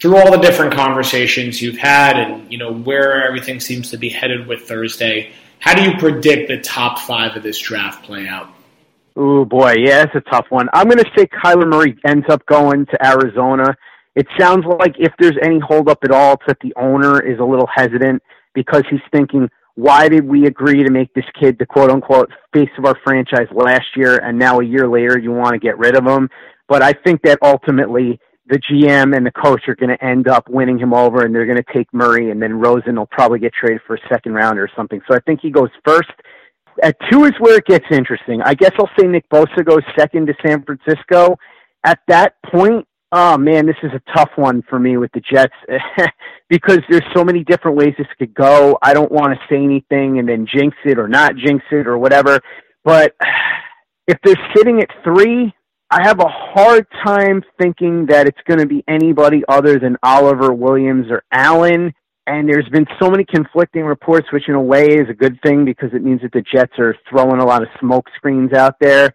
through 0.00 0.16
all 0.16 0.30
the 0.30 0.38
different 0.38 0.72
conversations 0.72 1.60
you've 1.60 1.76
had 1.76 2.16
and 2.16 2.50
you 2.50 2.56
know 2.56 2.72
where 2.72 3.26
everything 3.26 3.60
seems 3.60 3.90
to 3.90 3.98
be 3.98 4.08
headed 4.08 4.46
with 4.46 4.62
Thursday, 4.62 5.32
how 5.58 5.74
do 5.74 5.82
you 5.82 5.98
predict 5.98 6.48
the 6.48 6.58
top 6.58 6.98
five 7.00 7.36
of 7.36 7.42
this 7.42 7.58
draft 7.58 8.04
play 8.04 8.26
out? 8.26 8.48
Oh 9.16 9.44
boy, 9.44 9.74
yeah, 9.78 10.02
it's 10.02 10.14
a 10.14 10.30
tough 10.30 10.46
one. 10.50 10.68
I'm 10.72 10.86
going 10.88 10.98
to 10.98 11.10
say 11.16 11.26
Kyler 11.26 11.68
Murray 11.68 11.96
ends 12.06 12.26
up 12.30 12.44
going 12.46 12.86
to 12.86 13.06
Arizona. 13.06 13.76
It 14.14 14.26
sounds 14.38 14.64
like 14.78 14.94
if 14.98 15.12
there's 15.18 15.36
any 15.42 15.58
holdup 15.58 15.98
at 16.04 16.10
all, 16.10 16.34
it's 16.34 16.42
that 16.46 16.58
the 16.60 16.74
owner 16.76 17.20
is 17.20 17.38
a 17.38 17.44
little 17.44 17.68
hesitant 17.72 18.22
because 18.54 18.82
he's 18.90 19.00
thinking, 19.12 19.48
why 19.74 20.08
did 20.08 20.24
we 20.24 20.46
agree 20.46 20.82
to 20.82 20.90
make 20.90 21.12
this 21.14 21.24
kid 21.38 21.58
the 21.58 21.66
quote 21.66 21.90
unquote 21.90 22.30
face 22.52 22.70
of 22.78 22.84
our 22.84 22.96
franchise 23.04 23.46
last 23.52 23.86
year 23.96 24.16
and 24.18 24.38
now 24.38 24.60
a 24.60 24.64
year 24.64 24.88
later 24.88 25.18
you 25.18 25.32
want 25.32 25.54
to 25.54 25.58
get 25.58 25.78
rid 25.78 25.96
of 25.96 26.04
him? 26.04 26.28
But 26.68 26.82
I 26.82 26.92
think 26.92 27.22
that 27.22 27.38
ultimately 27.42 28.20
the 28.50 28.58
GM 28.58 29.16
and 29.16 29.24
the 29.24 29.30
coach 29.30 29.62
are 29.68 29.76
going 29.76 29.96
to 29.96 30.04
end 30.04 30.28
up 30.28 30.48
winning 30.48 30.78
him 30.78 30.92
over, 30.92 31.24
and 31.24 31.34
they're 31.34 31.46
going 31.46 31.62
to 31.62 31.72
take 31.72 31.86
Murray, 31.92 32.30
and 32.30 32.42
then 32.42 32.54
Rosen 32.54 32.96
will 32.96 33.06
probably 33.06 33.38
get 33.38 33.52
traded 33.54 33.80
for 33.86 33.94
a 33.94 34.08
second 34.08 34.34
round 34.34 34.58
or 34.58 34.68
something. 34.76 35.00
So 35.08 35.16
I 35.16 35.20
think 35.20 35.40
he 35.40 35.50
goes 35.50 35.70
first. 35.84 36.10
At 36.82 36.96
two 37.10 37.24
is 37.24 37.32
where 37.38 37.58
it 37.58 37.66
gets 37.66 37.86
interesting. 37.90 38.40
I 38.42 38.54
guess 38.54 38.72
I'll 38.78 38.90
say 38.98 39.06
Nick 39.06 39.28
Bosa 39.28 39.64
goes 39.64 39.82
second 39.98 40.26
to 40.26 40.34
San 40.44 40.64
Francisco. 40.64 41.36
At 41.84 42.00
that 42.08 42.34
point, 42.50 42.86
oh 43.12 43.36
man, 43.36 43.66
this 43.66 43.76
is 43.82 43.90
a 43.92 44.12
tough 44.16 44.30
one 44.36 44.62
for 44.68 44.78
me 44.78 44.96
with 44.96 45.10
the 45.12 45.20
Jets 45.20 45.54
because 46.48 46.80
there's 46.88 47.04
so 47.14 47.24
many 47.24 47.44
different 47.44 47.76
ways 47.76 47.94
this 47.98 48.06
could 48.18 48.34
go. 48.34 48.78
I 48.82 48.94
don't 48.94 49.10
want 49.10 49.32
to 49.32 49.38
say 49.48 49.62
anything 49.62 50.18
and 50.18 50.28
then 50.28 50.46
jinx 50.46 50.76
it 50.84 50.98
or 50.98 51.08
not 51.08 51.36
jinx 51.36 51.64
it 51.70 51.86
or 51.86 51.98
whatever. 51.98 52.40
But 52.84 53.14
if 54.06 54.18
they're 54.24 54.50
sitting 54.54 54.80
at 54.80 54.88
three, 55.04 55.52
I 55.90 56.02
have 56.06 56.20
a 56.20 56.28
hard 56.28 56.86
time 57.04 57.42
thinking 57.60 58.06
that 58.06 58.28
it's 58.28 58.38
going 58.46 58.60
to 58.60 58.66
be 58.66 58.84
anybody 58.86 59.42
other 59.48 59.78
than 59.80 59.96
Oliver 60.04 60.52
Williams 60.52 61.06
or 61.10 61.24
Allen. 61.32 61.92
And 62.30 62.48
there's 62.48 62.68
been 62.68 62.86
so 63.02 63.10
many 63.10 63.24
conflicting 63.24 63.82
reports, 63.82 64.28
which 64.32 64.48
in 64.48 64.54
a 64.54 64.62
way 64.62 64.86
is 64.86 65.08
a 65.10 65.14
good 65.14 65.36
thing 65.42 65.64
because 65.64 65.88
it 65.92 66.04
means 66.04 66.20
that 66.22 66.30
the 66.30 66.44
Jets 66.54 66.78
are 66.78 66.94
throwing 67.08 67.40
a 67.40 67.44
lot 67.44 67.60
of 67.60 67.68
smoke 67.80 68.06
screens 68.14 68.52
out 68.52 68.76
there. 68.80 69.12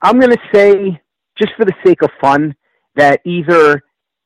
I'm 0.00 0.18
going 0.18 0.32
to 0.32 0.40
say, 0.50 0.98
just 1.36 1.52
for 1.58 1.66
the 1.66 1.74
sake 1.84 2.00
of 2.00 2.08
fun, 2.22 2.54
that 2.96 3.20
either 3.26 3.82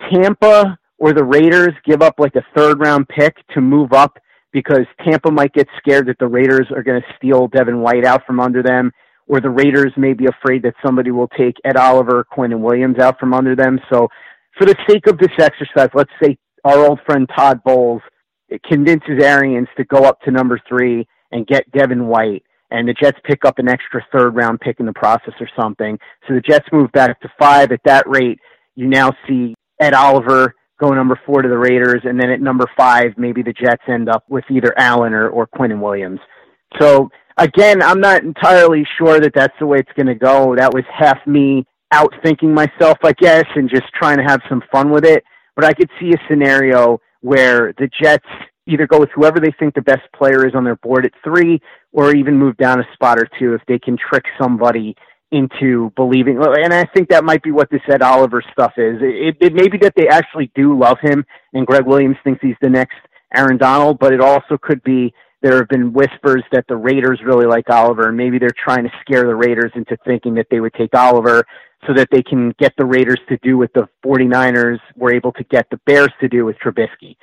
Tampa 0.08 0.78
or 0.98 1.12
the 1.12 1.24
Raiders 1.24 1.72
give 1.84 2.00
up 2.00 2.14
like 2.18 2.36
a 2.36 2.44
third 2.56 2.78
round 2.78 3.08
pick 3.08 3.34
to 3.54 3.60
move 3.60 3.92
up 3.92 4.20
because 4.52 4.86
Tampa 5.04 5.32
might 5.32 5.52
get 5.52 5.66
scared 5.78 6.06
that 6.06 6.20
the 6.20 6.28
Raiders 6.28 6.68
are 6.70 6.84
going 6.84 7.02
to 7.02 7.14
steal 7.16 7.48
Devin 7.48 7.80
White 7.80 8.04
out 8.04 8.24
from 8.24 8.38
under 8.38 8.62
them 8.62 8.92
or 9.26 9.40
the 9.40 9.50
Raiders 9.50 9.92
may 9.96 10.12
be 10.12 10.26
afraid 10.26 10.62
that 10.62 10.74
somebody 10.86 11.10
will 11.10 11.28
take 11.36 11.56
Ed 11.64 11.76
Oliver, 11.76 12.24
Quinnen 12.32 12.60
Williams 12.60 13.00
out 13.00 13.18
from 13.18 13.34
under 13.34 13.56
them. 13.56 13.80
So, 13.92 14.06
for 14.56 14.64
the 14.64 14.76
sake 14.88 15.08
of 15.08 15.18
this 15.18 15.32
exercise, 15.38 15.90
let's 15.92 16.10
say 16.22 16.38
our 16.64 16.86
old 16.86 17.00
friend 17.04 17.28
Todd 17.36 17.60
Bowles 17.64 18.00
convinces 18.64 19.22
Arians 19.22 19.68
to 19.76 19.84
go 19.84 20.04
up 20.04 20.20
to 20.22 20.30
number 20.30 20.60
three 20.68 21.06
and 21.32 21.46
get 21.46 21.70
Devin 21.72 22.06
White, 22.06 22.42
and 22.70 22.88
the 22.88 22.94
Jets 22.94 23.18
pick 23.24 23.44
up 23.44 23.58
an 23.58 23.68
extra 23.68 24.04
third 24.12 24.34
round 24.34 24.60
pick 24.60 24.80
in 24.80 24.86
the 24.86 24.92
process 24.92 25.34
or 25.40 25.48
something. 25.58 25.98
So 26.26 26.34
the 26.34 26.40
Jets 26.40 26.66
move 26.72 26.90
back 26.92 27.20
to 27.20 27.32
five. 27.38 27.72
At 27.72 27.80
that 27.84 28.08
rate, 28.08 28.38
you 28.74 28.86
now 28.86 29.12
see 29.26 29.54
Ed 29.80 29.94
Oliver 29.94 30.54
go 30.80 30.90
number 30.90 31.20
four 31.26 31.42
to 31.42 31.48
the 31.48 31.58
Raiders, 31.58 32.02
and 32.04 32.18
then 32.20 32.30
at 32.30 32.40
number 32.40 32.66
five, 32.76 33.12
maybe 33.16 33.42
the 33.42 33.52
Jets 33.52 33.82
end 33.88 34.08
up 34.08 34.24
with 34.28 34.44
either 34.50 34.72
Allen 34.78 35.12
or, 35.12 35.28
or 35.28 35.46
Quinnen 35.46 35.80
Williams. 35.80 36.20
So 36.80 37.10
again, 37.36 37.82
I'm 37.82 38.00
not 38.00 38.22
entirely 38.22 38.86
sure 38.96 39.20
that 39.20 39.32
that's 39.34 39.54
the 39.58 39.66
way 39.66 39.78
it's 39.78 39.92
going 39.96 40.06
to 40.06 40.14
go. 40.14 40.54
That 40.56 40.72
was 40.72 40.84
half 40.92 41.18
me 41.26 41.66
outthinking 41.92 42.52
myself, 42.54 42.98
I 43.02 43.12
guess, 43.12 43.44
and 43.56 43.68
just 43.68 43.86
trying 43.94 44.18
to 44.18 44.24
have 44.24 44.40
some 44.48 44.62
fun 44.70 44.90
with 44.90 45.04
it. 45.04 45.24
But 45.56 45.64
I 45.64 45.72
could 45.72 45.90
see 45.98 46.12
a 46.12 46.28
scenario 46.30 47.00
where 47.20 47.72
the 47.78 47.88
Jets 48.00 48.26
either 48.66 48.86
go 48.86 49.00
with 49.00 49.10
whoever 49.14 49.40
they 49.40 49.52
think 49.58 49.74
the 49.74 49.82
best 49.82 50.02
player 50.14 50.46
is 50.46 50.54
on 50.54 50.64
their 50.64 50.76
board 50.76 51.06
at 51.06 51.12
three, 51.24 51.60
or 51.92 52.14
even 52.14 52.36
move 52.36 52.56
down 52.56 52.80
a 52.80 52.84
spot 52.92 53.18
or 53.18 53.28
two 53.38 53.54
if 53.54 53.62
they 53.66 53.78
can 53.78 53.96
trick 53.96 54.24
somebody 54.40 54.94
into 55.30 55.90
believing. 55.96 56.38
And 56.38 56.72
I 56.72 56.84
think 56.94 57.08
that 57.10 57.24
might 57.24 57.42
be 57.42 57.50
what 57.50 57.70
this 57.70 57.80
Ed 57.88 58.02
Oliver 58.02 58.42
stuff 58.52 58.72
is. 58.76 58.96
It, 59.00 59.36
it 59.40 59.54
may 59.54 59.68
be 59.68 59.78
that 59.78 59.94
they 59.96 60.08
actually 60.08 60.50
do 60.54 60.78
love 60.78 60.98
him, 61.02 61.24
and 61.52 61.66
Gregg 61.66 61.86
Williams 61.86 62.16
thinks 62.24 62.40
he's 62.42 62.56
the 62.60 62.70
next 62.70 62.96
Aaron 63.34 63.58
Donald, 63.58 63.98
but 63.98 64.12
it 64.12 64.20
also 64.20 64.56
could 64.60 64.82
be 64.82 65.12
there 65.42 65.56
have 65.56 65.68
been 65.68 65.92
whispers 65.92 66.42
that 66.52 66.64
the 66.68 66.76
Raiders 66.76 67.20
really 67.24 67.46
like 67.46 67.70
Oliver, 67.70 68.08
and 68.08 68.16
maybe 68.16 68.38
they're 68.38 68.50
trying 68.56 68.84
to 68.84 68.90
scare 69.00 69.24
the 69.24 69.34
Raiders 69.34 69.72
into 69.74 69.96
thinking 70.04 70.34
that 70.34 70.46
they 70.50 70.60
would 70.60 70.74
take 70.74 70.94
Oliver 70.94 71.44
so 71.86 71.94
that 71.94 72.08
they 72.10 72.22
can 72.22 72.52
get 72.58 72.72
the 72.76 72.84
Raiders 72.84 73.20
to 73.28 73.38
do 73.42 73.56
what 73.56 73.72
the 73.72 73.88
49ers 74.04 74.80
were 74.96 75.12
able 75.12 75.32
to 75.32 75.44
get 75.44 75.68
the 75.70 75.78
Bears 75.86 76.12
to 76.20 76.28
do 76.28 76.44
with 76.44 76.56
Trubisky. 76.58 77.16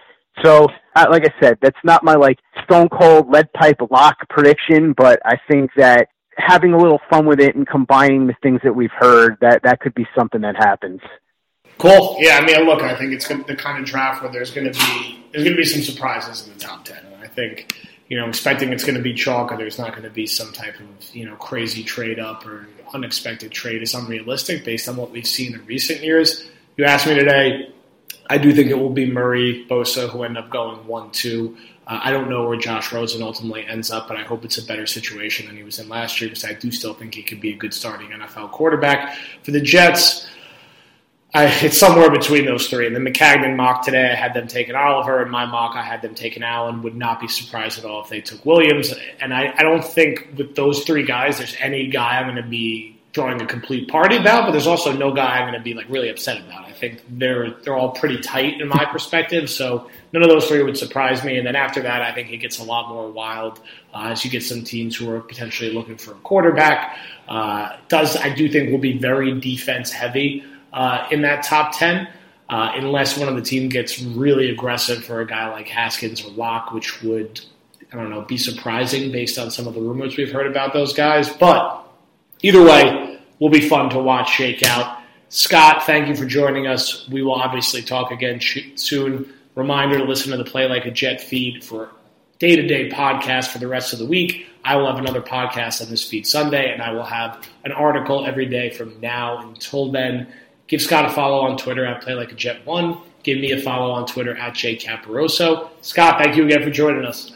So, 0.44 0.68
like 0.96 1.26
I 1.26 1.34
said, 1.42 1.58
that's 1.62 1.78
not 1.84 2.04
my 2.04 2.16
like 2.16 2.40
stone 2.64 2.90
cold 2.90 3.30
lead 3.30 3.52
pipe 3.54 3.78
lock 3.90 4.18
prediction, 4.30 4.94
but 4.94 5.20
I 5.26 5.36
think 5.50 5.72
that 5.78 6.10
having 6.38 6.74
a 6.74 6.78
little 6.78 7.00
fun 7.10 7.26
with 7.26 7.40
it 7.40 7.56
and 7.56 7.68
combining 7.68 8.28
the 8.28 8.36
things 8.44 8.60
that 8.64 8.76
we've 8.76 8.92
heard, 8.98 9.38
that 9.42 9.64
that 9.64 9.80
could 9.80 9.96
be 9.96 10.06
something 10.18 10.42
that 10.42 10.56
happens. 10.56 11.00
Cool. 11.78 12.18
Yeah, 12.20 12.38
I 12.42 12.46
mean, 12.46 12.66
look, 12.66 12.82
I 12.82 12.96
think 12.96 13.14
it's 13.14 13.28
the 13.28 13.56
kind 13.58 13.80
of 13.80 13.86
draft 13.86 14.24
where 14.24 14.32
there's 14.32 14.52
going 14.52 14.72
to 14.72 14.80
be 14.80 15.26
there's 15.32 15.44
going 15.44 15.56
to 15.56 15.62
be 15.62 15.66
some 15.66 15.82
surprises 15.82 16.48
in 16.48 16.54
the 16.54 16.60
top 16.60 16.86
ten. 16.86 17.06
And 17.06 17.24
I 17.24 17.28
think 17.28 17.74
you 18.08 18.18
know, 18.18 18.28
expecting 18.28 18.72
it's 18.72 18.84
going 18.84 18.96
to 18.96 19.02
be 19.02 19.14
chalk 19.14 19.52
or 19.52 19.58
there's 19.58 19.80
not 19.80 19.92
going 19.92 20.04
to 20.04 20.10
be 20.10 20.28
some 20.28 20.52
type 20.54 20.76
of, 20.80 21.16
you 21.16 21.26
know, 21.26 21.36
crazy 21.36 21.84
trade 21.84 22.20
up 22.20 22.46
or 22.46 22.68
unexpected 22.94 23.52
trade 23.52 23.82
is 23.82 23.94
unrealistic 23.94 24.64
based 24.64 24.88
on 24.88 24.96
what 24.96 25.12
we've 25.12 25.28
seen 25.28 25.54
in 25.56 25.66
recent 25.66 26.02
years. 26.02 26.48
You 26.78 26.86
asked 26.86 27.08
me 27.08 27.16
today, 27.16 27.74
I 28.30 28.38
do 28.38 28.54
think 28.54 28.70
it 28.70 28.76
will 28.76 28.92
be 28.92 29.12
Murray, 29.12 29.66
Bosa, 29.70 30.10
who 30.10 30.24
end 30.24 30.38
up 30.38 30.50
going 30.50 30.86
1 30.86 31.12
2. 31.12 31.58
Uh, 31.88 32.00
I 32.04 32.12
don't 32.12 32.30
know 32.30 32.48
where 32.48 32.58
Josh 32.58 32.92
Rosen 32.92 33.22
ultimately 33.22 33.66
ends 33.66 33.92
up, 33.92 34.08
but 34.08 34.18
I 34.18 34.24
hope 34.24 34.44
it's 34.44 34.58
a 34.58 34.66
better 34.66 34.88
situation 34.88 35.46
than 35.46 35.56
he 35.56 35.64
was 35.64 35.78
in 35.78 35.88
last 35.88 36.20
year 36.20 36.30
because 36.30 36.44
I 36.44 36.54
do 36.54 36.72
still 36.72 36.94
think 36.94 37.14
he 37.14 37.22
could 37.22 37.40
be 37.40 37.52
a 37.54 37.56
good 37.56 37.74
starting 37.74 38.10
NFL 38.10 38.52
quarterback. 38.52 39.18
For 39.44 39.52
the 39.52 39.62
Jets, 39.62 40.28
I, 41.36 41.48
it's 41.62 41.78
somewhere 41.78 42.10
between 42.10 42.46
those 42.46 42.70
three. 42.70 42.88
And 42.88 42.96
the 42.96 43.00
Maccagnan 43.02 43.58
mock 43.58 43.84
today, 43.84 44.10
I 44.10 44.16
had 44.16 44.34
them 44.34 44.48
taking 44.48 44.74
Oliver, 44.74 45.22
and 45.22 45.30
my 45.30 45.46
mock, 45.46 45.76
I 45.76 45.82
had 45.82 46.02
them 46.02 46.16
taking 46.16 46.44
Allen. 46.44 46.82
Would 46.84 46.96
not 46.96 47.20
be 47.20 47.28
surprised 47.28 47.78
at 47.78 47.84
all 47.84 48.02
if 48.04 48.10
they 48.10 48.22
took 48.22 48.46
Williams. 48.46 48.94
And 49.20 49.34
I, 49.34 49.54
I 49.58 49.64
don't 49.64 49.84
think 49.84 50.30
with 50.38 50.56
those 50.56 50.86
three 50.86 51.04
guys, 51.04 51.40
there's 51.40 51.56
any 51.60 51.88
guy 51.88 52.20
I'm 52.20 52.26
going 52.26 52.42
to 52.42 52.50
be 52.50 52.98
throwing 53.14 53.42
a 53.42 53.46
complete 53.46 53.90
party 53.90 54.16
about, 54.16 54.46
but 54.46 54.52
there's 54.52 54.68
also 54.68 54.94
no 54.94 55.14
guy 55.14 55.40
I'm 55.40 55.44
going 55.44 55.60
to 55.60 55.64
be 55.64 55.74
like 55.74 55.90
really 55.90 56.10
upset 56.10 56.40
about. 56.40 56.66
I 56.66 56.72
think 56.72 57.02
they're 57.10 57.52
they're 57.64 57.76
all 57.76 57.92
pretty 57.92 58.20
tight 58.22 58.62
in 58.62 58.68
my 58.70 58.86
perspective, 58.86 59.50
so 59.50 59.90
none 60.14 60.24
of 60.24 60.30
those 60.30 60.48
three 60.48 60.64
would 60.64 60.78
surprise 60.78 61.24
me. 61.24 61.38
And 61.38 61.46
then 61.46 61.56
after 61.56 61.82
that, 61.82 62.02
I 62.02 62.14
think 62.14 62.32
it 62.32 62.38
gets 62.38 62.60
a 62.60 62.64
lot 62.64 62.90
more 62.90 63.10
wild 63.10 63.60
uh, 63.94 64.08
as 64.08 64.24
you 64.24 64.32
get 64.32 64.44
some 64.44 64.64
teams 64.64 64.96
who 64.96 65.10
are 65.12 65.20
potentially 65.20 65.74
looking 65.74 65.98
for 65.98 66.12
a 66.12 66.16
quarterback. 66.16 66.98
Uh, 67.28 67.76
does 67.90 68.16
I 68.16 68.34
do 68.34 68.50
think 68.50 68.72
will 68.72 68.78
be 68.78 68.98
very 68.98 69.38
defense 69.40 69.92
heavy 69.92 70.44
uh, 70.76 71.08
in 71.10 71.24
that 71.24 71.44
top 71.44 71.76
ten. 71.76 72.08
Uh, 72.48 72.74
unless 72.76 73.18
one 73.18 73.28
of 73.28 73.36
the 73.36 73.42
team 73.42 73.70
gets 73.70 74.00
really 74.04 74.52
aggressive 74.52 75.04
for 75.04 75.20
a 75.20 75.26
guy 75.26 75.52
like 75.52 75.68
Haskins 75.68 76.24
or 76.24 76.30
Lock, 76.30 76.72
which 76.74 77.02
would, 77.02 77.42
I 77.92 77.96
don't 77.96 78.12
know, 78.12 78.22
be 78.22 78.38
surprising 78.38 79.12
based 79.12 79.40
on 79.40 79.50
some 79.50 79.66
of 79.66 79.74
the 79.74 79.82
rumors 79.82 80.16
we've 80.16 80.32
heard 80.32 80.46
about 80.46 80.72
those 80.72 80.94
guys. 80.94 81.28
But 81.28 81.84
either 82.44 82.62
way, 82.62 83.20
will 83.40 83.50
be 83.50 83.68
fun 83.68 83.90
to 83.90 84.00
watch 84.00 84.30
shake 84.30 84.62
out. 84.64 85.00
Scott, 85.30 85.84
thank 85.86 86.08
you 86.08 86.16
for 86.16 86.26
joining 86.26 86.68
us. 86.68 87.08
We 87.10 87.24
will 87.24 87.34
obviously 87.34 87.82
talk 87.82 88.12
again 88.12 88.40
soon. 88.76 89.34
Reminder 89.56 89.98
to 89.98 90.04
listen 90.04 90.32
to 90.32 90.38
the 90.38 90.46
Play 90.46 90.68
Like 90.68 90.86
a 90.86 90.92
Jet 90.92 91.22
feed 91.22 91.64
for 91.64 91.90
day 92.40 92.56
to 92.56 92.68
day 92.68 92.90
podcast 92.90 93.48
for 93.48 93.58
the 93.58 93.68
rest 93.68 93.92
of 93.92 94.00
the 94.00 94.06
week. 94.06 94.48
I 94.64 94.76
will 94.76 94.88
have 94.88 94.98
another 94.98 95.22
podcast 95.22 95.82
on 95.82 95.90
this 95.90 96.08
feed 96.08 96.28
Sunday, 96.28 96.72
and 96.72 96.82
I 96.82 96.92
will 96.92 97.04
have 97.04 97.48
an 97.64 97.72
article 97.72 98.26
every 98.26 98.46
day 98.46 98.70
from 98.70 99.00
now 99.00 99.40
until 99.48 99.92
then. 99.92 100.28
Give 100.68 100.82
Scott 100.82 101.06
a 101.06 101.10
follow 101.10 101.42
on 101.42 101.58
Twitter 101.58 101.86
at 101.86 102.02
Play 102.02 102.16
Like 102.16 102.32
a 102.32 102.36
Jet 102.36 102.66
One. 102.66 102.98
Give 103.24 103.40
me 103.40 103.52
a 103.52 103.62
follow 103.62 103.92
on 103.92 104.06
Twitter 104.06 104.36
at 104.38 104.54
Jay 104.56 104.76
Caporoso. 104.76 105.70
Scott, 105.82 106.22
thank 106.22 106.36
you 106.36 106.46
again 106.46 106.64
for 106.64 106.70
joining 106.70 107.06
us. 107.06 107.34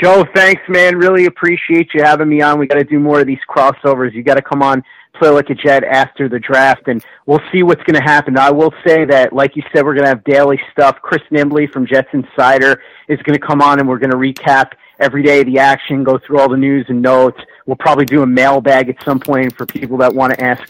Joe, 0.00 0.26
thanks, 0.34 0.62
man. 0.68 0.96
Really 0.96 1.24
appreciate 1.24 1.94
you 1.94 2.02
having 2.02 2.28
me 2.28 2.42
on. 2.42 2.58
We 2.58 2.66
got 2.66 2.74
to 2.74 2.84
do 2.84 2.98
more 2.98 3.20
of 3.20 3.26
these 3.26 3.38
crossovers. 3.48 4.12
You 4.12 4.22
got 4.22 4.34
to 4.34 4.42
come 4.42 4.62
on, 4.62 4.84
play 5.18 5.30
like 5.30 5.48
a 5.48 5.54
jet 5.54 5.84
after 5.84 6.28
the 6.28 6.38
draft, 6.38 6.88
and 6.88 7.02
we'll 7.24 7.40
see 7.50 7.62
what's 7.62 7.82
going 7.84 7.98
to 7.98 8.02
happen. 8.02 8.38
I 8.38 8.50
will 8.50 8.74
say 8.86 9.06
that, 9.06 9.32
like 9.32 9.56
you 9.56 9.62
said, 9.72 9.86
we're 9.86 9.94
going 9.94 10.04
to 10.04 10.10
have 10.10 10.22
daily 10.24 10.60
stuff. 10.70 10.98
Chris 11.00 11.22
Nimbley 11.30 11.70
from 11.70 11.86
Jets 11.86 12.08
Insider 12.12 12.82
is 13.08 13.20
going 13.22 13.38
to 13.38 13.46
come 13.46 13.62
on, 13.62 13.80
and 13.80 13.88
we're 13.88 13.98
going 13.98 14.10
to 14.10 14.16
recap 14.16 14.72
every 14.98 15.22
day 15.22 15.42
the 15.44 15.58
action, 15.58 16.04
go 16.04 16.18
through 16.18 16.40
all 16.40 16.48
the 16.48 16.56
news 16.58 16.84
and 16.88 17.00
notes. 17.00 17.40
We'll 17.64 17.76
probably 17.76 18.04
do 18.04 18.22
a 18.22 18.26
mailbag 18.26 18.90
at 18.90 19.02
some 19.02 19.18
point 19.18 19.56
for 19.56 19.64
people 19.64 19.96
that 19.98 20.14
want 20.14 20.34
to 20.34 20.44
ask 20.44 20.62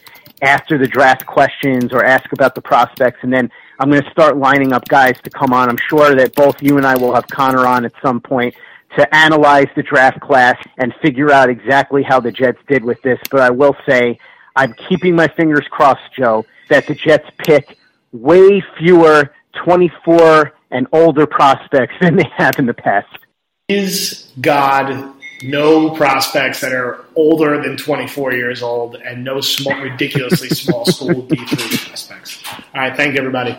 after 0.42 0.78
the 0.78 0.86
draft 0.86 1.26
questions 1.26 1.92
or 1.92 2.04
ask 2.04 2.32
about 2.32 2.54
the 2.54 2.60
prospects, 2.60 3.18
and 3.22 3.32
then 3.32 3.50
I'm 3.78 3.90
going 3.90 4.02
to 4.02 4.10
start 4.10 4.36
lining 4.36 4.72
up 4.72 4.86
guys 4.88 5.16
to 5.22 5.30
come 5.30 5.52
on. 5.52 5.68
I'm 5.68 5.78
sure 5.88 6.14
that 6.14 6.34
both 6.34 6.62
you 6.62 6.76
and 6.76 6.86
I 6.86 6.96
will 6.96 7.14
have 7.14 7.26
Connor 7.28 7.66
on 7.66 7.84
at 7.84 7.92
some 8.02 8.20
point 8.20 8.54
to 8.96 9.14
analyze 9.14 9.68
the 9.74 9.82
draft 9.82 10.20
class 10.20 10.56
and 10.78 10.94
figure 11.02 11.30
out 11.30 11.50
exactly 11.50 12.02
how 12.02 12.20
the 12.20 12.32
Jets 12.32 12.58
did 12.68 12.84
with 12.84 13.00
this. 13.02 13.18
But 13.30 13.40
I 13.40 13.50
will 13.50 13.76
say, 13.88 14.18
I'm 14.54 14.72
keeping 14.88 15.14
my 15.14 15.28
fingers 15.28 15.66
crossed, 15.70 16.12
Joe, 16.16 16.46
that 16.68 16.86
the 16.86 16.94
Jets 16.94 17.28
pick 17.38 17.76
way 18.12 18.62
fewer 18.78 19.32
24 19.64 20.52
and 20.70 20.86
older 20.92 21.26
prospects 21.26 21.94
than 22.00 22.16
they 22.16 22.30
have 22.36 22.58
in 22.58 22.66
the 22.66 22.74
past. 22.74 23.18
Is 23.68 24.32
God 24.40 25.15
no 25.42 25.90
prospects 25.90 26.60
that 26.60 26.72
are 26.72 27.04
older 27.14 27.62
than 27.62 27.76
24 27.76 28.32
years 28.32 28.62
old 28.62 28.96
and 28.96 29.24
no 29.24 29.40
small, 29.40 29.78
ridiculously 29.80 30.48
small 30.48 30.84
school 30.86 31.22
D3 31.26 31.88
prospects? 31.88 32.42
All 32.74 32.80
right, 32.80 32.96
thank 32.96 33.14
you, 33.14 33.18
everybody. 33.18 33.56